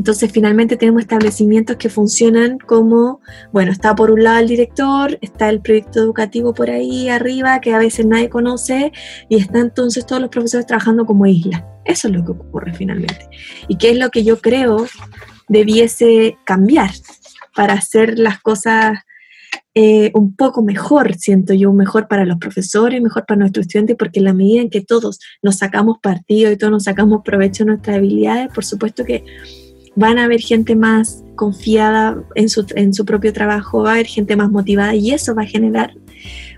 [0.00, 3.20] Entonces, finalmente tenemos establecimientos que funcionan como,
[3.52, 7.74] bueno, está por un lado el director, está el proyecto educativo por ahí arriba, que
[7.74, 8.92] a veces nadie conoce,
[9.28, 11.66] y están entonces todos los profesores trabajando como isla.
[11.84, 13.28] Eso es lo que ocurre finalmente.
[13.68, 14.86] ¿Y qué es lo que yo creo
[15.48, 16.92] debiese cambiar
[17.54, 19.00] para hacer las cosas
[19.74, 24.18] eh, un poco mejor, siento yo, mejor para los profesores, mejor para nuestros estudiantes, porque
[24.18, 27.70] en la medida en que todos nos sacamos partido y todos nos sacamos provecho de
[27.70, 29.24] nuestras habilidades, por supuesto que
[29.94, 34.06] van a haber gente más confiada en su, en su propio trabajo, va a haber
[34.06, 35.92] gente más motivada y eso va a generar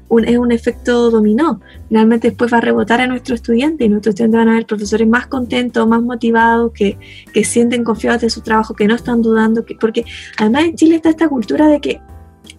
[0.08, 1.60] un, es un efecto dominó.
[1.88, 5.08] Finalmente después va a rebotar a nuestro estudiante y nuestros estudiantes van a ver profesores
[5.08, 6.98] más contentos, más motivados, que,
[7.32, 10.04] que sienten confiados de su trabajo, que no están dudando, que, porque
[10.38, 12.00] además en Chile está esta cultura de que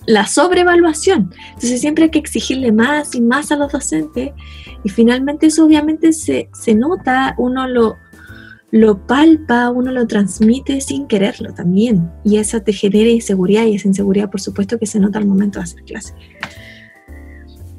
[0.05, 1.33] la sobrevaluación.
[1.49, 4.31] Entonces siempre hay que exigirle más y más a los docentes
[4.83, 7.95] y finalmente eso obviamente se, se nota, uno lo,
[8.71, 12.11] lo palpa, uno lo transmite sin quererlo también.
[12.23, 15.59] Y eso te genera inseguridad y esa inseguridad por supuesto que se nota al momento
[15.59, 16.13] de hacer clase.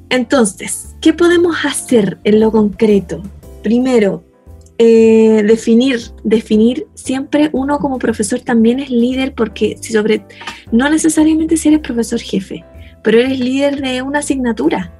[0.08, 3.20] Entonces, ¿qué podemos hacer en lo concreto?
[3.62, 4.22] Primero,
[4.78, 10.24] eh, definir, definir siempre uno como profesor también es líder porque si sobre,
[10.72, 12.64] no necesariamente si eres profesor jefe,
[13.02, 14.92] pero eres líder de una asignatura.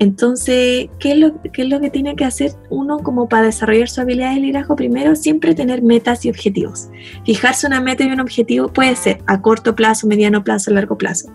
[0.00, 4.00] Entonces, ¿qué es, lo, es lo que tiene que hacer uno como para desarrollar su
[4.00, 4.74] habilidad de liderazgo?
[4.74, 6.88] Primero, siempre tener metas y objetivos.
[7.26, 11.30] Fijarse una meta y un objetivo puede ser a corto plazo, mediano plazo, largo plazo.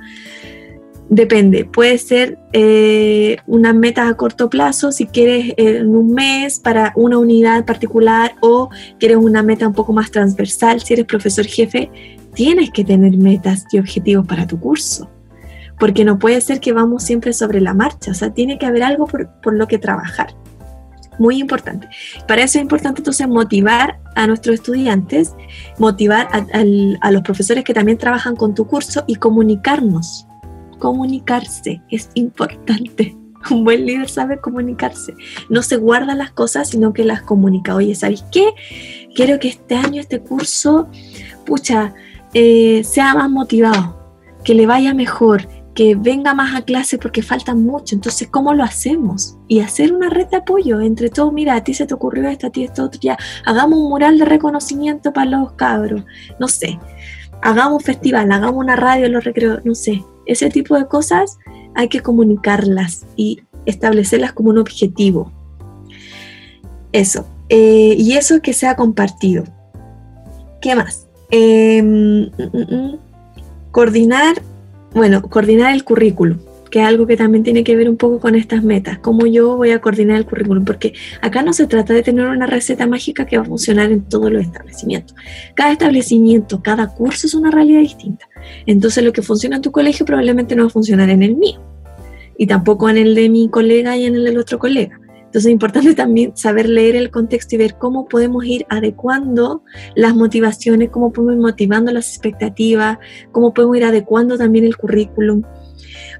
[1.09, 6.93] Depende, puede ser eh, una meta a corto plazo si quieres en un mes para
[6.95, 10.81] una unidad particular o quieres una meta un poco más transversal.
[10.81, 11.91] Si eres profesor jefe,
[12.33, 15.09] tienes que tener metas y objetivos para tu curso
[15.79, 18.83] porque no puede ser que vamos siempre sobre la marcha, o sea, tiene que haber
[18.83, 20.33] algo por, lo que trabajar.
[21.17, 21.87] Muy importante.
[22.27, 25.33] Para eso es importante entonces motivar a nuestros estudiantes,
[25.77, 30.27] motivar a, los profesores que también trabajan con tu curso y comunicarnos.
[30.79, 33.15] Comunicarse es importante.
[33.51, 35.13] Un buen líder sabe comunicarse.
[35.49, 37.75] No se guarda las cosas, sino que las comunica.
[37.75, 38.53] Oye, ¿sabes qué?
[39.13, 40.89] Quiero que este año, este curso,
[41.45, 41.93] pucha,
[42.33, 43.97] eh, sea más motivado,
[44.43, 47.95] que le vaya mejor, que venga más a clase porque falta mucho.
[47.95, 49.37] Entonces, ¿cómo lo hacemos?
[49.47, 51.31] Y hacer una red de apoyo entre todos.
[51.33, 52.99] Mira, a ti se te ocurrió esto, a ti esto, otro.
[53.01, 56.03] Ya, hagamos un mural de reconocimiento para los cabros.
[56.39, 56.79] No sé.
[57.41, 59.63] Hagamos un festival, hagamos una radio en los recreos.
[59.65, 60.03] No sé.
[60.25, 61.37] Ese tipo de cosas
[61.73, 65.31] hay que comunicarlas y establecerlas como un objetivo.
[66.91, 67.27] Eso.
[67.49, 69.43] Eh, y eso que sea compartido.
[70.61, 71.07] ¿Qué más?
[71.31, 72.99] Em, mm, mm, mm.
[73.71, 74.41] coordinar
[74.95, 76.37] bueno, coordinar el currículum,
[76.75, 79.55] que es algo que también tiene que ver un poco con estas metas, cómo yo
[79.55, 83.25] voy a coordinar el currículum, porque acá no se trata de tener una receta mágica
[83.25, 85.15] que va a funcionar en todos los establecimientos.
[85.53, 88.27] Cada establecimiento, cada curso es una realidad distinta.
[88.65, 91.61] Entonces lo que funciona en tu colegio probablemente no va a funcionar en el mío,
[92.37, 94.99] y tampoco en el de mi colega y en el del otro colega.
[95.35, 99.63] Entonces es importante también saber leer el contexto y ver cómo podemos ir adecuando
[99.95, 102.97] las motivaciones, cómo podemos ir motivando las expectativas,
[103.31, 105.43] cómo podemos ir adecuando también el currículum.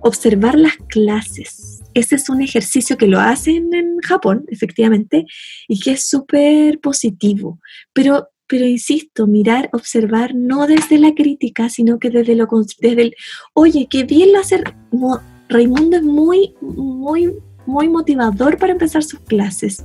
[0.06, 1.82] Observar las clases.
[1.96, 5.26] Ese es un ejercicio que lo hacen en Japón, efectivamente,
[5.68, 7.60] y que es súper positivo.
[7.94, 12.48] Pero pero insisto, mirar, observar no desde la crítica, sino que desde lo
[12.80, 13.16] desde el,
[13.54, 14.64] oye, qué bien lo hace
[15.50, 17.34] Raimundo es muy, muy
[17.66, 19.84] muy motivador para empezar sus clases.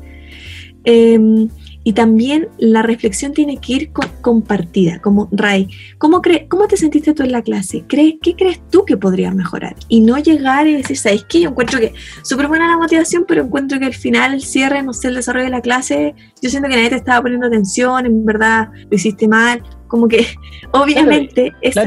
[0.84, 1.48] Em,
[1.90, 5.66] y también la reflexión tiene que ir compartida, como Ray,
[5.98, 7.82] ¿cómo, ¿cómo te sentiste tú en la clase?
[7.88, 9.74] ¿Crees, ¿Qué crees tú que podría mejorar?
[9.88, 11.40] Y no llegar y decir, ¿sabes qué?
[11.40, 14.92] Yo encuentro que súper buena la motivación, pero encuentro que al final, el cierre, no
[14.92, 18.24] sé, el desarrollo de la clase, yo siento que nadie te estaba poniendo atención, en
[18.24, 20.24] verdad lo hiciste mal, como que
[20.70, 21.80] obviamente eso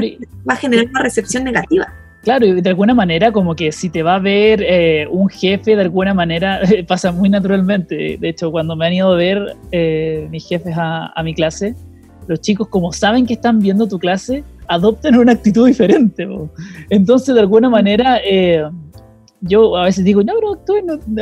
[0.46, 1.90] va a generar una recepción negativa.
[2.24, 5.76] Claro, y de alguna manera, como que si te va a ver eh, un jefe,
[5.76, 8.16] de alguna manera pasa muy naturalmente.
[8.18, 11.76] De hecho, cuando me han ido a ver eh, mis jefes a, mi clase,
[12.26, 16.26] los chicos, como saben que están viendo tu clase, adoptan una actitud diferente.
[16.88, 18.64] Entonces, de alguna manera, eh,
[19.42, 20.54] yo a veces digo, no, pero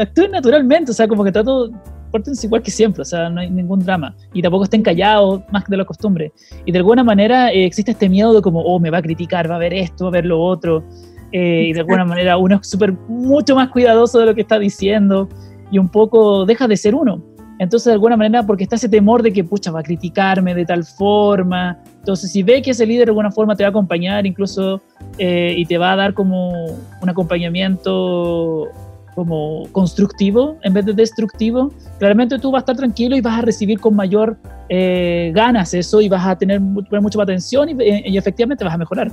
[0.01, 1.69] actúen, naturalmente, o sea, como que trato
[2.13, 4.15] pórtense igual que siempre, o sea, no hay ningún drama.
[4.33, 6.33] Y tampoco estén callados más de la costumbre.
[6.65, 9.51] Y de alguna manera eh, existe este miedo de como, oh, me va a criticar,
[9.51, 10.85] va a ver esto, va a ver lo otro.
[11.33, 14.59] Eh, y de alguna manera uno es súper, mucho más cuidadoso de lo que está
[14.59, 15.29] diciendo
[15.71, 17.23] y un poco deja de ser uno.
[17.59, 20.65] Entonces, de alguna manera, porque está ese temor de que, pucha, va a criticarme de
[20.65, 21.79] tal forma.
[21.99, 24.83] Entonces, si ve que ese líder de alguna forma te va a acompañar incluso
[25.17, 28.69] eh, y te va a dar como un acompañamiento
[29.15, 33.43] como constructivo en vez de destructivo, claramente tú vas a estar tranquilo y vas a
[33.43, 34.37] recibir con mayor
[34.69, 38.79] eh, ganas eso y vas a tener mucha más atención y, y, efectivamente vas a
[38.79, 39.13] mejorar.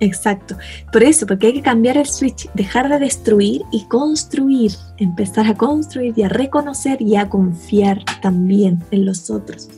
[0.00, 0.56] Exacto.
[0.92, 5.54] Por eso, porque hay que cambiar el switch, dejar de destruir y construir, empezar a
[5.54, 9.68] construir y a reconocer y a confiar también en los otros,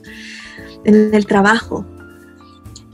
[0.84, 1.86] en el trabajo,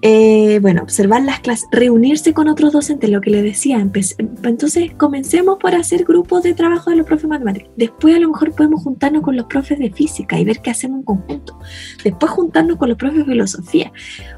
[0.03, 3.79] eh, bueno, observar las clases, reunirse con otros docentes, lo que le decía.
[3.81, 7.71] Entonces, comencemos por hacer grupos de trabajo de los profes de matemáticas.
[7.77, 10.99] Después, a lo mejor, podemos juntarnos con los profes de física y ver qué hacemos
[10.99, 11.59] en conjunto.
[12.05, 13.93] Después, juntarnos con los profes de filosofía.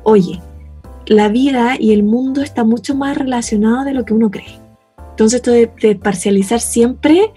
[0.04, 0.40] Oye,
[1.06, 4.60] la vida y el mundo está mucho más relacionado de lo que uno cree.
[5.10, 7.32] Entonces esto de, parcializar siempre,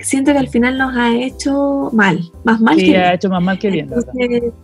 [0.00, 3.00] siento que al final nos ha hecho mal, más mal que bien.
[3.00, 3.88] ha hecho más mal que bien.
[3.92, 4.54] Entonces,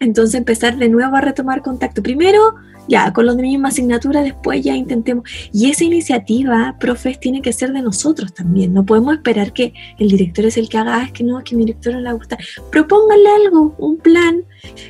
[0.00, 2.02] empezar de nuevo a retomar contacto.
[2.02, 2.54] Primero,
[2.88, 5.24] ya, con los de misma asignatura, después ya intentemos.
[5.52, 8.72] Y esa iniciativa, profes, tiene que ser de nosotros también.
[8.72, 11.44] No podemos esperar que el director es el que haga, ah, es que no, es
[11.44, 12.38] que mi director no le gusta.
[12.70, 14.42] Propónganle algo, un plan.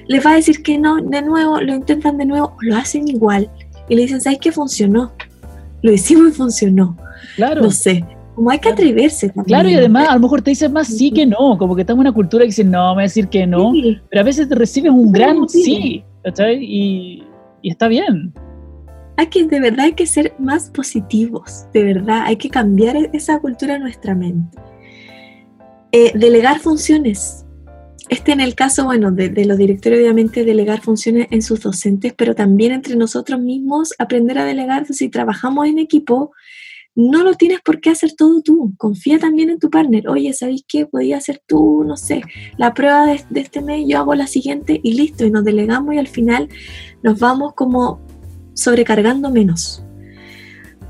[0.07, 3.51] Les va a decir que no, de nuevo, lo intentan de nuevo, lo hacen igual.
[3.89, 5.13] Y le dicen, ¿sabes qué funcionó?
[5.83, 6.97] Lo hicimos y funcionó.
[7.37, 7.63] Claro.
[7.63, 8.05] No sé.
[8.39, 9.47] Como hay que atreverse también.
[9.47, 12.03] Claro, y además a lo mejor te dicen más sí que no, como que estamos
[12.03, 13.73] en una cultura que dice no, me va a decir que no,
[14.09, 16.63] pero a veces te recibes un gran sí, ¿cachai?
[16.63, 17.25] Y,
[17.63, 18.33] y está bien.
[19.17, 23.11] Hay que, de verdad, hay que ser más positivos, de verdad, hay que cambiar e-,
[23.13, 24.57] esa cultura en nuestra mente.
[25.91, 27.45] Eh, delegar funciones.
[28.09, 32.15] Este en el caso, bueno, de, de, los directores, obviamente, delegar funciones en sus docentes,
[32.17, 34.87] pero también entre nosotros mismos aprender a delegar.
[34.87, 36.31] Si trabajamos en equipo,
[36.99, 38.75] no lo tienes por qué hacer todo tú.
[38.77, 40.09] Confía también en tu partner.
[40.09, 40.85] Oye, ¿sabéis qué?
[40.85, 42.23] Podía hacer tú, no sé,
[42.57, 45.25] la prueba de, este mes, yo hago la siguiente y listo.
[45.25, 46.49] Y nos delegamos y al final
[47.05, 48.01] nos vamos como
[48.53, 49.85] sobrecargando menos.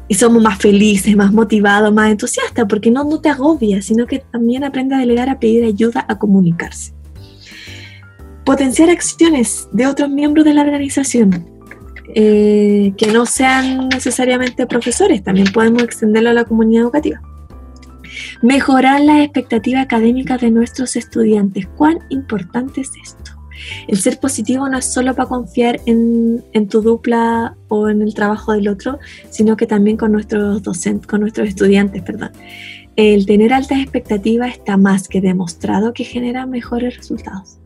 [0.08, 4.20] Y somos más felices, más motivados, más entusiastas, porque no, no te agobia, sino que
[4.20, 6.94] también aprende a delegar, a pedir ayuda, a comunicarse.
[8.46, 11.57] Potenciar acciones de otros miembros de la organización
[12.14, 17.20] eh, que no sean necesariamente profesores, también podemos extenderlo a la comunidad educativa.
[18.42, 21.66] Mejorar las expectativas académicas de nuestros estudiantes.
[21.76, 23.32] ¿Cuán importante es esto?
[23.86, 28.14] El ser positivo no es solo para confiar en, en, tu dupla o en el
[28.14, 28.98] trabajo del otro,
[29.30, 32.30] sino que también con nuestros docentes, con nuestros estudiantes, perdón.
[32.96, 37.58] El tener altas expectativas está más que demostrado que genera mejores resultados.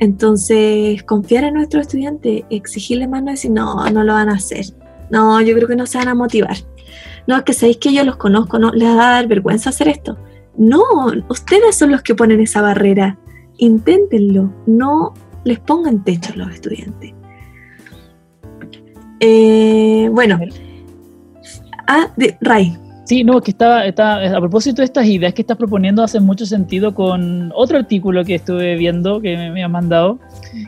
[0.00, 4.64] Entonces, confiar en nuestros estudiantes, exigirle más, no decir, no, no lo van a hacer.
[5.10, 6.56] No, yo creo que no se van a motivar.
[7.26, 9.88] No, es que sabéis que yo los conozco, no, les va a dar vergüenza hacer
[9.88, 10.16] esto.
[10.56, 10.82] No,
[11.28, 13.18] ustedes son los que ponen esa barrera.
[13.58, 15.12] Inténtenlo, no
[15.44, 17.12] les pongan techo a los estudiantes.
[19.20, 20.40] Eh, bueno,
[21.86, 22.76] ah, de, Ray.
[23.10, 26.94] Sí, no, que estaba, a propósito de estas ideas que estás proponiendo, hace mucho sentido
[26.94, 30.20] con otro artículo que estuve viendo, que me, me han mandado,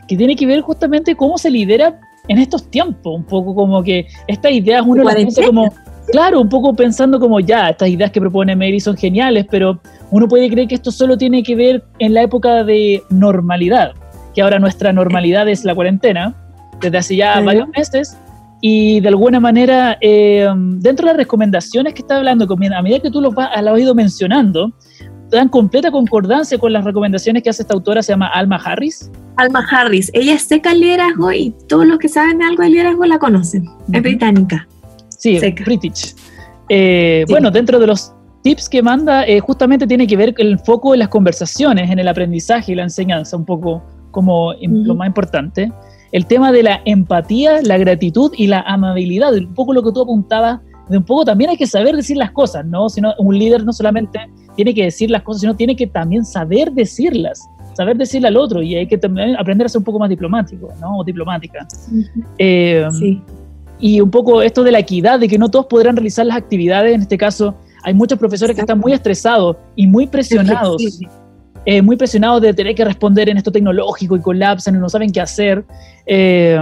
[0.09, 4.07] que tiene que ver justamente cómo se lidera en estos tiempos, un poco como que
[4.27, 5.73] estas ideas uno las piensa como,
[6.11, 9.79] claro, un poco pensando como ya, estas ideas que propone Mary son geniales, pero
[10.11, 13.93] uno puede creer que esto solo tiene que ver en la época de normalidad,
[14.35, 16.35] que ahora nuestra normalidad es la cuarentena,
[16.81, 18.17] desde hace ya varios meses,
[18.65, 23.11] y de alguna manera, eh, dentro de las recomendaciones que está hablando, a medida que
[23.11, 24.71] tú lo has, has ido mencionando,
[25.29, 29.11] dan completa concordancia con las recomendaciones que hace esta autora, se llama Alma Harris.
[29.35, 33.03] Alma Harris, ella es seca el liderazgo y todos los que saben algo de liderazgo
[33.03, 34.65] la conocen, es británica.
[35.09, 36.15] Sí, British.
[36.69, 40.93] Eh, bueno, dentro de los tips que manda, eh, justamente tiene que ver el foco
[40.93, 45.69] en las conversaciones, en el aprendizaje y la enseñanza, un poco como lo más importante
[46.13, 50.01] el tema de la empatía, la gratitud y la amabilidad, un poco lo que tú
[50.01, 52.87] apuntabas, de un poco también hay que saber decir las cosas, ¿no?
[52.87, 54.19] Sino un líder no solamente
[54.55, 57.41] tiene que decir las cosas, sino tiene que también saber decirlas,
[57.73, 60.69] saber decirle al otro y hay que también aprender a ser un poco más diplomático,
[60.79, 60.99] ¿no?
[60.99, 61.67] O diplomática.
[62.37, 63.21] Eh, sí.
[63.79, 66.93] Y un poco esto de la equidad, de que no todos podrán realizar las actividades,
[66.93, 70.77] en este caso hay muchos profesores que están muy estresados y muy presionados
[71.65, 75.11] eh, muy presionados de tener que responder en esto tecnológico y colapsan y no saben
[75.11, 75.63] qué hacer.
[76.05, 76.59] Eh,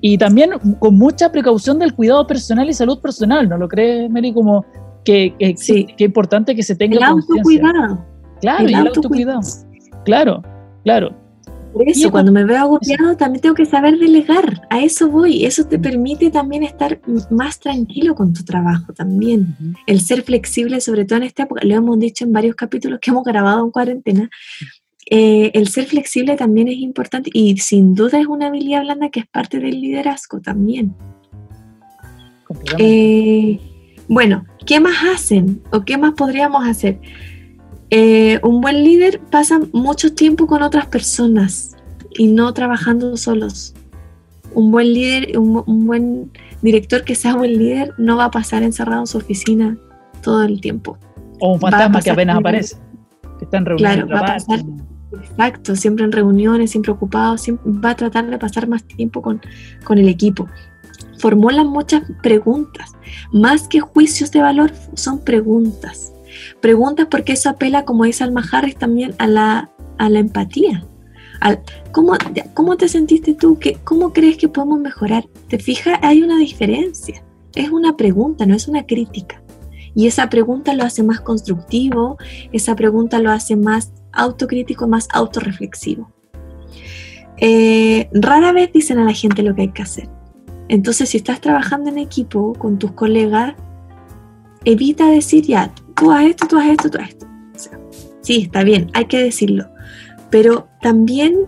[0.00, 4.32] y también con mucha precaución del cuidado personal y salud personal, ¿no lo crees, Mary?
[4.32, 4.64] Como
[5.04, 5.86] que, que, sí.
[5.96, 8.04] que, importante que se tenga el autocuidado.
[8.40, 9.40] Claro, el, el autocuidado.
[10.04, 10.42] Claro,
[10.84, 11.25] claro.
[11.76, 14.62] Por eso, cuando me veo agobiado, también tengo que saber delegar.
[14.70, 15.44] A eso voy.
[15.44, 19.54] Eso te permite también estar más tranquilo con tu trabajo también.
[19.86, 23.10] El ser flexible, sobre todo en esta época, lo hemos dicho en varios capítulos que
[23.10, 24.30] hemos grabado en cuarentena.
[25.10, 29.20] Eh, el ser flexible también es importante y sin duda es una habilidad blanda que
[29.20, 30.94] es parte del liderazgo también.
[32.78, 33.60] Eh,
[34.08, 36.98] bueno, ¿qué más hacen o qué más podríamos hacer?
[37.90, 41.76] Eh, un buen líder pasa mucho tiempo con otras personas
[42.10, 43.74] y no trabajando solos.
[44.54, 46.32] Un buen líder, un, buen
[46.62, 49.76] director que sea buen líder no va a pasar encerrado en su oficina
[50.22, 50.98] todo el tiempo.
[51.40, 52.76] O un fantasma que apenas aparece,
[53.38, 53.96] que está en reuniones.
[53.96, 54.60] Claro, va a pasar,
[55.22, 59.40] exacto, siempre en reuniones, siempre ocupado, va a tratar de pasar más tiempo con,
[59.84, 60.48] con el equipo.
[61.18, 62.92] Formulan muchas preguntas,
[63.32, 66.14] más que juicios de valor, son preguntas
[66.60, 70.84] Preguntas porque eso apela, como dice Alma Harris, también a la, a la empatía.
[71.92, 72.14] ¿cómo,
[72.54, 73.58] ¿Cómo te sentiste tú?
[73.58, 75.26] ¿Qué, ¿Cómo crees que podemos mejorar?
[75.48, 75.98] ¿Te fijas?
[76.02, 77.22] Hay una diferencia.
[77.54, 79.42] Es una pregunta, no es una crítica.
[79.94, 82.18] Y esa pregunta lo hace más constructivo,
[82.52, 86.10] esa pregunta lo hace más autocrítico, más autorreflexivo.
[87.38, 90.08] Eh, rara vez dicen a la gente lo que hay que hacer.
[90.68, 93.54] Entonces, si estás trabajando en equipo con tus colegas,
[94.64, 97.26] evita decir ya, tú haz esto, tú haz esto, tú haz esto.
[98.22, 99.68] sí, está bien, hay que decirlo,
[100.30, 101.46] pero también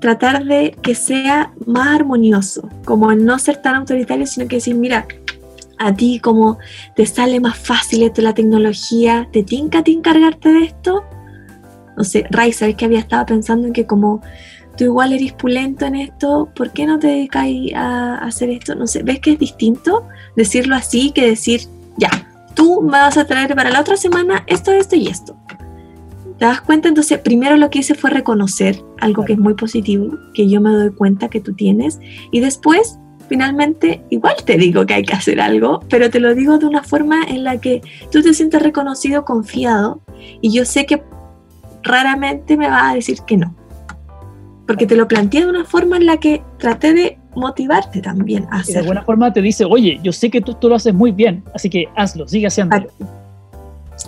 [0.00, 5.06] tratar de que sea más armonioso, como no ser tan autoritario, sino que decir, mira,
[5.78, 6.58] a ti como
[6.94, 11.04] te sale más fácil esto la tecnología, ¿te tinca a ti encargarte de esto?
[11.96, 14.20] No sé, Ray, ¿sabes que había estado pensando en que como
[14.76, 18.74] tú igual eres pulento en esto, ¿por qué no te dedicas a hacer esto?
[18.74, 20.06] No sé, ¿ves que es distinto
[20.36, 21.62] decirlo así que decir,
[21.96, 22.10] ya,
[22.54, 25.36] tú me vas a traer para la otra semana esto, esto y esto?
[26.38, 26.88] ¿Te das cuenta?
[26.88, 30.70] Entonces, primero lo que hice fue reconocer algo que es muy positivo, que yo me
[30.70, 32.00] doy cuenta que tú tienes,
[32.32, 32.98] y después,
[33.28, 36.82] finalmente, igual te digo que hay que hacer algo, pero te lo digo de una
[36.82, 40.00] forma en la que tú te sientes reconocido, confiado,
[40.40, 41.02] y yo sé que
[41.82, 43.54] raramente me va a decir que no
[44.66, 48.58] porque te lo planteé de una forma en la que traté de motivarte también a
[48.58, 48.72] hacerlo.
[48.72, 51.42] de alguna forma te dice, oye, yo sé que tú, tú lo haces muy bien,
[51.54, 52.88] así que hazlo, sigue haciéndolo.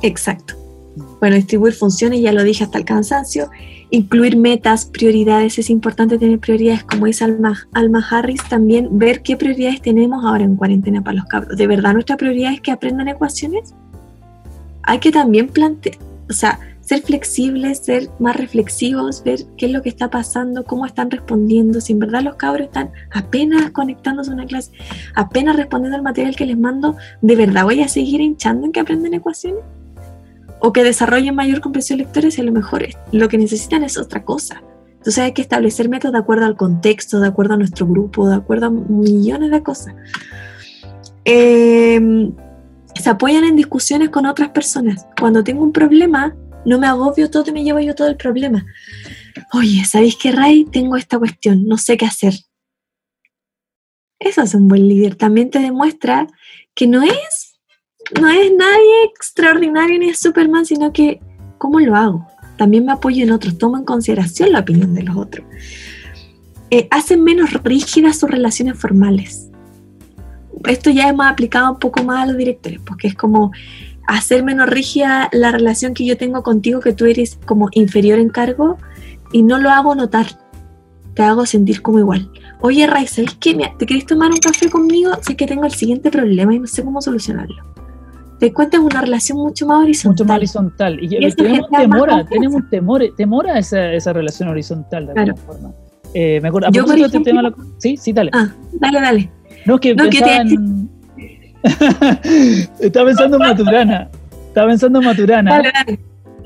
[0.02, 0.54] Exacto.
[1.20, 3.50] Bueno, distribuir funciones, ya lo dije hasta el cansancio.
[3.90, 9.36] Incluir metas, prioridades, es importante tener prioridades, como dice Alma, Alma Harris, también ver qué
[9.36, 11.56] prioridades tenemos ahora en cuarentena para los cabros.
[11.56, 13.74] ¿De verdad nuestra prioridad es que aprendan ecuaciones?
[14.82, 15.96] Hay que también plantear,
[16.28, 20.86] o sea, ser flexibles, ser más reflexivos, ver qué es lo que está pasando, cómo
[20.86, 24.70] están respondiendo, si en verdad los cabros están apenas conectándose a una clase,
[25.16, 28.78] apenas respondiendo al material que les mando, ¿de verdad voy a seguir hinchando en que
[28.78, 29.64] aprenden ecuaciones?
[30.60, 34.24] O que desarrollen mayor comprensión lectora y a lo mejor lo que necesitan es otra
[34.24, 34.62] cosa.
[34.92, 38.36] Entonces hay que establecer métodos de acuerdo al contexto, de acuerdo a nuestro grupo, de
[38.36, 39.94] acuerdo a millones de cosas.
[41.24, 42.32] Em,
[42.94, 45.06] se apoyan en discusiones con otras personas.
[45.18, 46.34] Cuando tengo un problema,
[46.66, 48.66] no me agobio todo y me llevo yo todo el problema.
[49.52, 50.64] Oye, ¿sabéis qué, Ray?
[50.64, 52.34] Tengo esta cuestión, no sé qué hacer.
[54.18, 55.14] Eso es un buen líder.
[55.14, 56.26] También te demuestra
[56.74, 57.60] que no es,
[58.20, 61.20] no es nadie extraordinario ni es Superman, sino que,
[61.58, 62.26] ¿cómo lo hago?
[62.58, 65.46] También me apoyo en otros, tomo en consideración la opinión de los otros.
[66.70, 69.50] Eh, hacen menos rígidas sus relaciones formales.
[70.64, 73.52] Esto ya hemos aplicado un poco más a los directores, porque es como,
[74.06, 78.28] hacer menos rígida la relación que yo tengo contigo, que tú eres como inferior en
[78.28, 78.78] cargo,
[79.32, 80.26] y no lo hago notar,
[81.14, 82.30] te hago sentir como igual.
[82.60, 83.56] Oye, Ray, ¿sabes qué?
[83.78, 85.10] ¿Te querés tomar un café conmigo?
[85.22, 87.56] Sé que tengo el siguiente problema y no sé cómo solucionarlo.
[88.38, 90.12] Te cuentas una relación mucho más horizontal.
[90.12, 90.98] Mucho más horizontal.
[91.02, 95.72] Y, tenemos temor, tenemos temor, temor a esa, esa relación horizontal de alguna forma.
[96.12, 98.30] Eh, me acuerdo, yo por ejemplo, tema, sí, sí, dale.
[98.34, 99.30] Ah, dale, dale.
[99.64, 100.20] No, que, no, que
[102.80, 104.08] Estaba pensando en Maturana.
[104.48, 105.62] Estaba pensando en Maturana.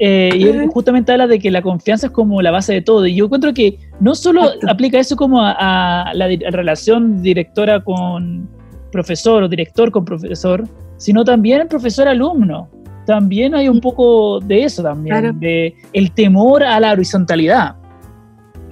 [0.02, 3.06] Eh, y él justamente habla de que la confianza es como la base de todo.
[3.06, 8.48] Y yo encuentro que no solo aplica eso como a, la relación directora con
[8.92, 10.66] profesor o director con profesor,
[10.96, 12.68] sino también profesor-alumno.
[13.04, 17.76] También hay un poco de eso también, de el temor a la horizontalidad.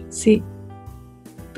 [0.08, 0.42] Sí,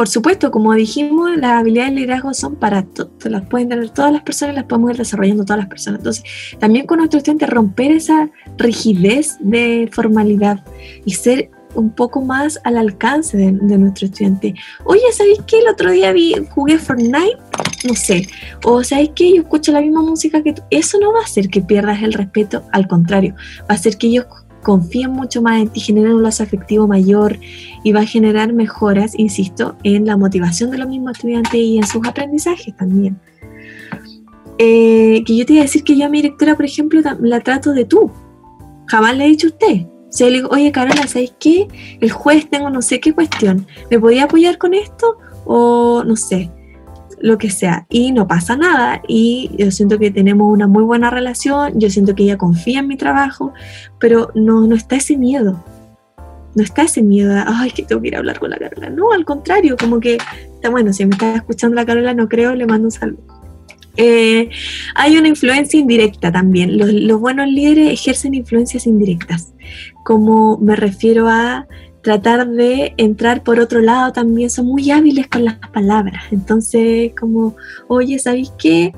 [0.01, 4.11] por supuesto, como dijimos, las habilidades de liderazgo son para todos, las pueden tener todas
[4.11, 5.99] las personas, las podemos ir desarrollando todas las personas.
[5.99, 6.25] Entonces,
[6.59, 10.65] también con nuestro estudiante romper esa rigidez de formalidad
[11.05, 14.55] y ser un poco más al alcance de, nuestro estudiante.
[14.87, 15.59] Oye, ¿sabéis qué?
[15.59, 17.37] El otro día vi, jugué Fortnite,
[17.87, 18.27] no sé,
[18.65, 19.35] o ¿sabéis qué?
[19.35, 20.63] Yo escucho la misma música que tú.
[20.71, 24.07] Eso no va a hacer que pierdas el respeto, al contrario, va a hacer que
[24.07, 24.25] ellos
[24.63, 27.39] confíen mucho más en ti, generen un lazo afectivo mayor
[27.83, 31.87] y va a generar mejoras, insisto, en la motivación de los mismos estudiantes y en
[31.87, 33.19] sus aprendizajes también.
[34.59, 37.41] Eh, que yo te iba a decir que yo a mi directora, por ejemplo, la
[37.41, 38.11] trato de tú.
[38.87, 39.87] Jamás le he dicho a usted.
[39.87, 41.69] O sea, le digo, oye, Carola, ¿sabes qué?
[42.01, 43.67] El juez tengo no sé qué cuestión.
[43.91, 45.17] ¿Me podía apoyar con esto?
[45.47, 46.51] O no sé
[47.21, 51.11] lo que sea, y no pasa nada, y yo siento que tenemos una muy buena
[51.11, 53.53] relación, yo siento que ella confía en mi trabajo,
[53.99, 55.63] pero no, no está ese miedo,
[56.55, 58.91] no está ese miedo de, ay, que tengo que ir a hablar con la Carola,
[58.91, 60.19] no, al contrario, como que,
[60.71, 63.41] bueno, si me está escuchando la Carola, no creo, le mando un saludo.
[63.97, 64.49] Eh,
[64.95, 66.79] hay una influencia indirecta también.
[66.79, 69.53] Los, buenos líderes ejercen influencias indirectas,
[70.05, 71.67] como me refiero a
[72.03, 76.25] tratar de entrar por otro lado también son muy hábiles con las palabras.
[76.31, 77.57] Entonces, como,
[77.89, 78.93] oye, ¿sabéis qué?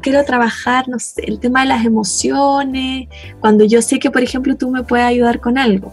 [0.00, 3.08] quiero trabajar, no sé, el tema de las emociones,
[3.40, 5.92] cuando yo sé que, por ejemplo, tú me puedes ayudar con algo.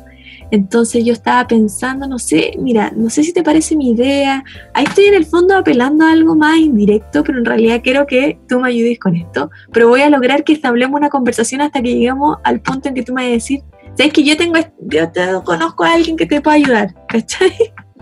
[0.54, 4.44] Entonces yo estaba pensando, no sé, mira, no sé si te parece mi idea.
[4.76, 8.38] Ahí estoy en el fondo apelando a algo más indirecto, pero en realidad quiero que
[8.48, 9.50] tú me ayudes con esto.
[9.72, 13.02] Pero voy a lograr que establemos una conversación hasta que lleguemos al punto en que
[13.02, 13.62] tú me vas a decir,
[13.96, 17.54] sabes que yo tengo, yo te conozco a alguien que te pueda ayudar, ¿cachai?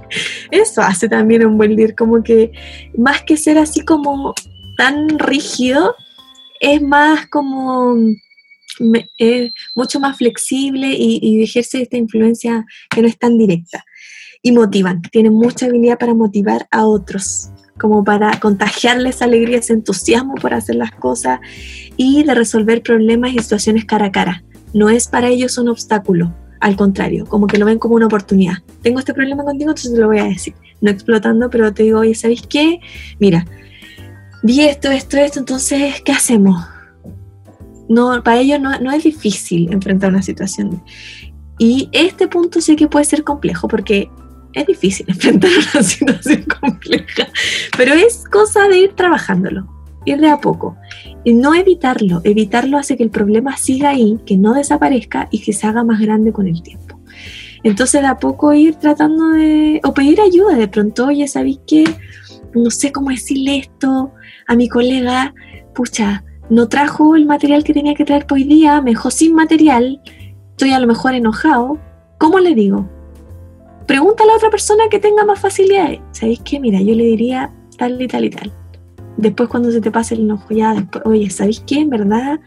[0.52, 2.52] Eso hace también un buen líder, como que
[2.98, 4.34] más que ser así como
[4.78, 5.96] tan rígido,
[6.60, 7.96] es más como
[9.18, 13.84] es mucho más flexible y, y, ejerce esta influencia que no es tan directa.
[14.42, 20.36] Y motivan, tienen mucha habilidad para motivar a otros, como para contagiarles alegría, ese entusiasmo
[20.36, 21.39] por hacer las cosas
[21.96, 24.44] y de resolver problemas y situaciones cara a cara.
[24.74, 28.55] No es para ellos un obstáculo, al contrario, como que lo ven como una oportunidad.
[28.82, 30.53] Tengo este problema contigo, entonces te lo voy a decir.
[30.80, 32.80] No explotando, pero te digo, oye, ¿sabéis qué?
[33.19, 33.45] Mira,
[34.43, 36.57] vi esto, esto, esto, entonces, ¿qué hacemos?
[37.91, 40.82] no, para ellos no, es difícil enfrentar una situación.
[41.59, 44.09] Y este punto sí que puede ser complejo porque
[44.53, 47.28] es difícil enfrentar una situación compleja,
[47.78, 49.67] pero es cosa de ir trabajándolo,
[50.05, 50.78] ir de a poco.
[51.24, 55.53] Y no evitarlo, evitarlo hace que el problema siga ahí, que no desaparezca y que
[55.53, 56.99] se haga más grande con el tiempo.
[57.63, 61.84] Entonces de a poco ir tratando de, o pedir ayuda, de pronto, oye, ¿sabéis qué?
[62.55, 64.11] No sé cómo decirle esto
[64.47, 65.34] a mi colega,
[65.76, 69.36] pucha, no trajo el material que tenía que traer por hoy día, me dejó sin
[69.36, 70.01] material,
[70.49, 71.80] estoy a lo mejor enojado,
[72.17, 72.89] ¿cómo le digo?
[73.86, 75.99] Pregunta a otra persona que tenga más facilidades.
[76.11, 76.59] ¿Sabéis qué?
[76.59, 78.53] Mira, yo le diría tal y tal y tal.
[79.18, 81.86] Después cuando se te pase el enojo, ya después, oye, ¿sabéis qué?
[81.86, 82.39] Verdad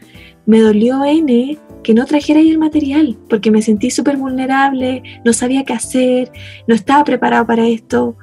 [0.45, 5.33] me dolió N que no trajera ahí el material, porque me sentí súper vulnerable, no
[5.33, 6.31] sabía qué hacer,
[6.67, 8.17] no estaba preparado para esto.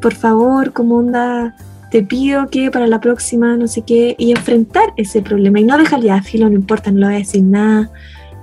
[0.00, 1.54] Por favor, como onda,
[1.90, 5.76] te pido que para la próxima, no sé qué, y enfrentar ese problema y no
[5.76, 7.90] dejarle a filo, no importa, no le voy a decir nada,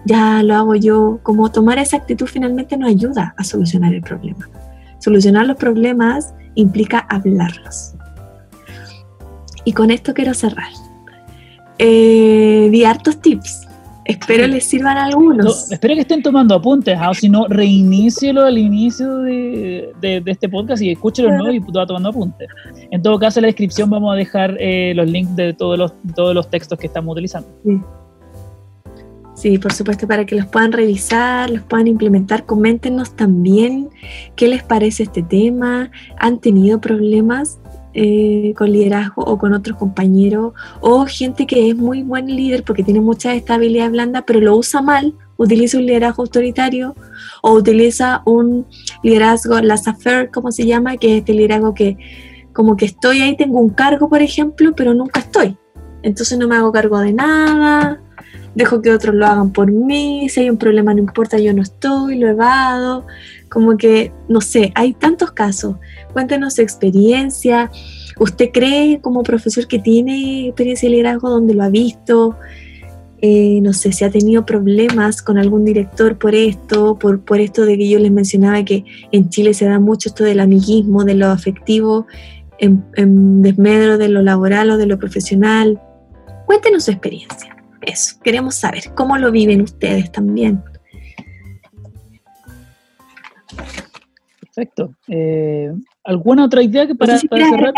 [0.06, 4.50] ya lo hago yo, como tomar esa actitud finalmente nos ayuda a solucionar el problema.
[5.00, 7.96] Solucionar los problemas implica hablarlos.
[9.66, 10.72] Y con esto quiero cerrar.
[11.80, 13.68] Eh, di hartos tips
[14.06, 15.72] Espero les sirvan algunos.
[15.72, 17.14] espero que estén tomando apuntes, ¿ah?
[17.14, 19.94] si no, reinícielo al inicio de,
[20.26, 22.50] este podcast y escúchelo de nuevo y va tomando apuntes.
[22.92, 25.94] En todo caso, en la descripción vamos a dejar eh, los links de todos los,
[26.16, 27.48] todos los textos que estamos utilizando.
[27.66, 27.82] Sí.
[29.36, 29.58] sí.
[29.58, 32.46] por supuesto, para que los puedan revisar, los puedan implementar.
[32.46, 33.90] Coméntenos también
[34.36, 35.92] qué les parece este tema.
[36.18, 37.58] ¿Han tenido problemas?
[37.96, 42.84] Eh, con liderazgo o con otros compañeros, o gente que es muy buen líder porque
[42.84, 46.96] tiene mucha estabilidad blanda, pero lo usa mal, utiliza un liderazgo autoritario
[47.44, 48.66] o utiliza un
[49.04, 51.98] liderazgo laissez-faire, como se llama, que es este liderazgo que
[52.52, 55.56] como que estoy ahí, tengo un cargo, por ejemplo, pero nunca estoy.
[56.02, 58.02] Entonces no me hago cargo de nada,
[58.56, 61.62] dejo que otros lo hagan por mí, si hay un problema no importa, yo no
[61.62, 63.06] estoy, lo evado,
[63.54, 65.76] como que, no sé, hay tantos casos.
[66.12, 67.70] Cuéntenos su experiencia.
[68.20, 72.36] ¿Usted cree como profesor que tiene experiencia de liderazgo donde lo ha visto?
[73.22, 77.64] Eh, no sé si ha tenido problemas con algún director por esto, por, por esto
[77.64, 81.14] de que yo les mencionaba que en Chile se da mucho esto del amiguismo, de
[81.14, 82.08] lo afectivo,
[82.58, 85.80] en, en desmedro de lo laboral o de lo profesional.
[86.48, 87.56] Cuéntenos su experiencia.
[87.82, 90.64] Eso, queremos saber cómo lo viven ustedes también.
[94.54, 94.94] Perfecto.
[95.08, 95.74] Eh,
[96.04, 97.74] ¿Alguna otra idea que para, cerrar?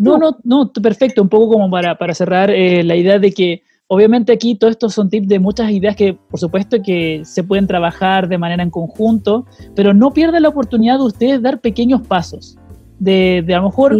[0.00, 1.22] no, no, no, perfecto.
[1.22, 4.92] Un poco como para, para cerrar eh, la idea de que obviamente aquí todos estos
[4.92, 8.70] son tips de muchas ideas que por supuesto que se pueden trabajar de manera en
[8.70, 9.46] conjunto,
[9.76, 12.58] pero no pierdan la oportunidad de ustedes dar pequeños pasos.
[12.98, 13.96] De, de a lo mejor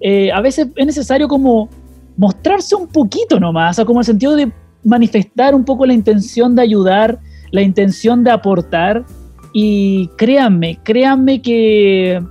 [0.00, 1.70] eh, a veces es necesario como
[2.18, 4.52] mostrarse un poquito nomás, o sea, como el sentido de
[4.84, 7.18] manifestar un poco la intención de ayudar,
[7.52, 9.04] la intención de aportar
[9.52, 12.22] y créanme, créanme que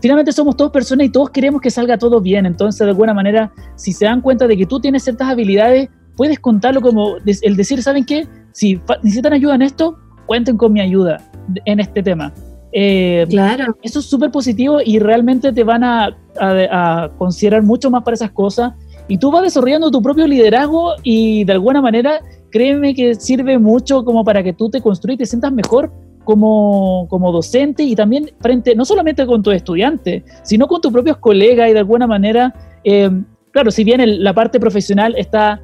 [0.00, 2.46] finalmente somos todos personas y todos queremos que salga todo bien.
[2.46, 6.38] Entonces, de alguna manera, si se dan cuenta de que tú tienes ciertas habilidades, puedes
[6.38, 8.26] contarlo como el decir, ¿saben qué?
[8.52, 11.18] Si necesitan ayuda en esto, cuenten con mi ayuda
[11.64, 12.32] en este tema.
[12.72, 13.76] Eh, claro.
[13.82, 18.30] Eso es súper positivo y realmente te van a, a, considerar mucho más para esas
[18.32, 18.72] cosas.
[19.08, 22.20] Y tú vas desarrollando tu propio liderazgo y de alguna manera,
[22.50, 25.92] créeme que sirve mucho como para que tú te construyas y te sientas mejor
[26.24, 31.16] como, como docente y también frente, no solamente con tus estudiantes, sino con tus propios
[31.18, 32.54] colegas y de alguna manera,
[32.84, 33.10] eh,
[33.50, 35.60] claro, si bien la parte profesional está,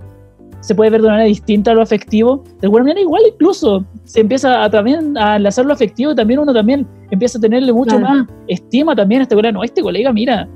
[0.60, 3.84] se puede ver de una manera distinta a lo afectivo, de alguna manera igual incluso
[4.04, 7.72] se empieza a, también a enlazar lo afectivo y también uno también empieza a tenerle
[7.72, 10.48] mucho más estima también a este colega, no, este colega, mira,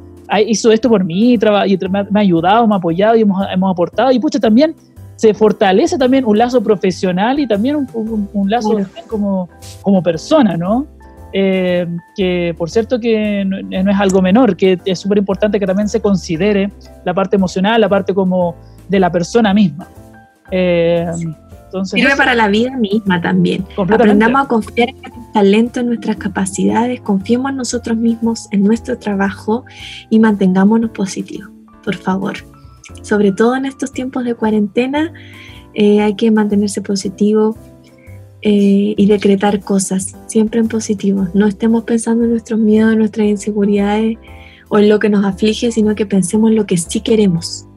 [0.47, 4.13] hizo esto por mí, y me ha ayudado, me ha apoyado y hemos, hemos aportado.
[4.13, 4.75] Y pucha, también
[5.23, 9.49] se fortalece también un lazo profesional y también un, lazo como,
[9.81, 10.89] como persona, ¿no?
[11.33, 13.57] Eh, que por cierto que no,
[13.89, 16.73] es algo menor, que es súper importante que también se considere
[17.05, 18.57] la parte emocional, la parte como
[18.89, 19.87] de la persona misma.
[20.51, 21.07] Eh,
[21.67, 23.65] entonces, Sirve para la vida misma también.
[23.77, 28.99] Aprendamos a confiar en nuestro talento, en nuestras capacidades, confiemos en nosotros mismos, en nuestro
[28.99, 29.65] trabajo
[30.11, 31.49] y mantengámonos positivos,
[31.85, 32.52] por favor.
[33.03, 35.13] Sobre todo en estos tiempos de cuarentena,
[35.75, 37.57] eh, hay que mantenerse positivo,
[38.45, 41.29] eh, y decretar cosas, siempre en positivo.
[41.33, 44.19] No estemos pensando en nuestros miedos, en nuestras inseguridades
[44.69, 47.69] o en lo que nos aflige, sino que pensemos en lo que sí queremos.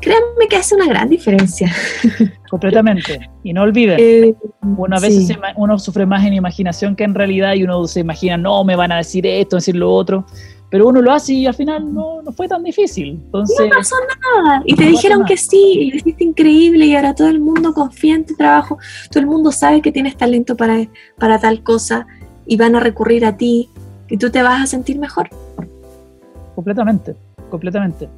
[0.00, 1.72] Créanme que hace una gran diferencia.
[2.50, 3.20] Completamente.
[3.44, 4.34] Y no olviden, eh,
[4.76, 8.36] uno a veces uno sufre más en imaginación que en realidad y uno se imagina,
[8.36, 10.26] no, me van a decir esto, decir lo otro
[10.70, 13.20] pero uno lo hace y al final no, no fue tan difícil.
[13.24, 14.62] Entonces, no pasó nada.
[14.64, 18.14] Y te dijeron que sí, y lo hiciste increíble, y ahora todo el mundo confía
[18.14, 18.78] en tu trabajo,
[19.10, 20.86] todo el mundo sabe que tienes talento para,
[21.18, 22.06] para tal cosa,
[22.46, 23.68] y van a recurrir a ti,
[24.08, 25.28] y tú te vas a sentir mejor.
[26.54, 27.14] Completamente,
[27.50, 28.08] completamente.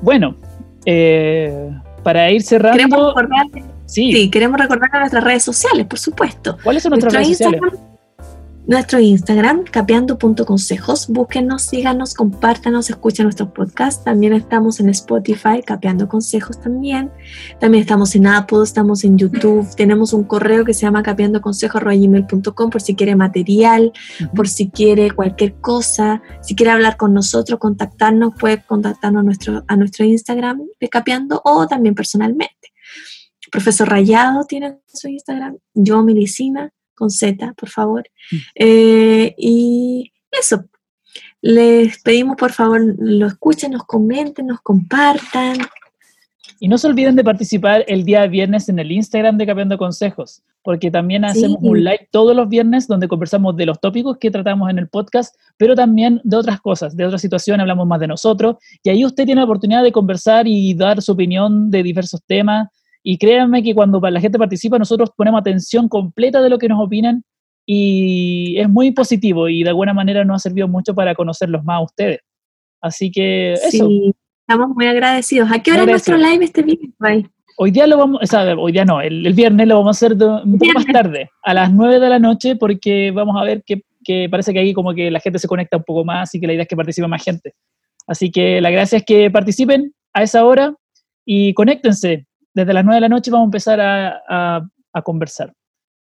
[0.00, 0.36] Bueno,
[0.84, 1.70] eh,
[2.02, 2.76] para ir cerrando.
[2.76, 3.46] Queremos recordar,
[3.86, 4.30] sí.
[4.30, 6.56] queremos recordar a nuestras redes sociales, por supuesto.
[6.62, 7.60] ¿Cuáles son nuestras redes sociales?
[8.66, 11.08] Nuestro Instagram, capeando.consejos.
[11.08, 14.04] Búsquenos, síganos, compártanos, escuchen nuestros podcasts.
[14.04, 17.10] También estamos en Spotify, Capeando Consejos también.
[17.58, 19.68] También estamos en Apple, estamos en YouTube.
[19.76, 23.92] Tenemos un correo que se llama capeandoconsejos.com por si quiere material,
[24.34, 26.22] por si quiere cualquier cosa.
[26.40, 31.40] Si quiere hablar con nosotros, contactarnos, puede contactarnos a nuestro, a nuestro Instagram de Capeando
[31.44, 32.72] o también personalmente.
[33.50, 36.72] Profesor Rayado tiene su Instagram, yo Melicina
[37.02, 38.04] con Z, por favor.
[38.30, 38.36] Mm.
[38.54, 40.64] Eh, y eso,
[41.40, 45.58] les pedimos por favor lo escuchen, nos comenten, nos compartan.
[46.60, 50.42] Y no se olviden de participar el día viernes en el Instagram de Cambiando Consejos,
[50.62, 54.70] porque también hacemos un live todos los viernes donde conversamos de los tópicos que tratamos
[54.70, 58.58] en el podcast, pero también de otras cosas, de otras situaciones, hablamos más de nosotros,
[58.84, 62.68] y ahí usted tiene la oportunidad de conversar y dar su opinión de diversos temas,
[63.02, 66.80] y créanme que cuando la gente participa, nosotros ponemos atención completa de lo que nos
[66.80, 67.24] opinan
[67.66, 71.78] y es muy positivo y de alguna manera nos ha servido mucho para conocerlos más
[71.78, 72.20] a ustedes.
[72.80, 73.88] Así que eso.
[73.88, 74.14] Sí,
[74.46, 75.50] estamos muy agradecidos.
[75.50, 77.30] ¿A qué hora es nuestro live este viernes?
[77.58, 80.14] Hoy día lo vamos, o sea, hoy día no, el, viernes lo vamos a hacer
[80.14, 83.82] un poco más tarde, a las 9 de la noche, porque vamos a ver que,
[84.02, 86.46] que, parece que ahí como que la gente se conecta un poco más y que
[86.46, 87.52] la idea es que participe más gente.
[88.06, 90.74] Así que la gracia es que participen a esa hora
[91.26, 94.68] y conéctense desde las 9 de la noche vamos a empezar a,
[95.04, 95.52] conversar.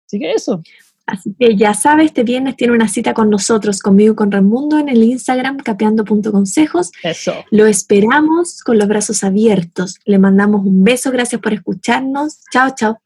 [0.08, 0.62] Así que eso.
[1.06, 4.90] Así que ya sabes, este viernes tiene una cita con nosotros, conmigo con Raimundo, en
[4.90, 6.92] el Instagram capeando.consejos.
[7.04, 7.34] Eso.
[7.52, 10.00] Lo esperamos con los brazos abiertos.
[10.06, 12.42] Le mandamos un beso, gracias por escucharnos.
[12.52, 12.98] Chao, chao.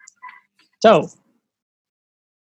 [0.79, 1.24] Chao.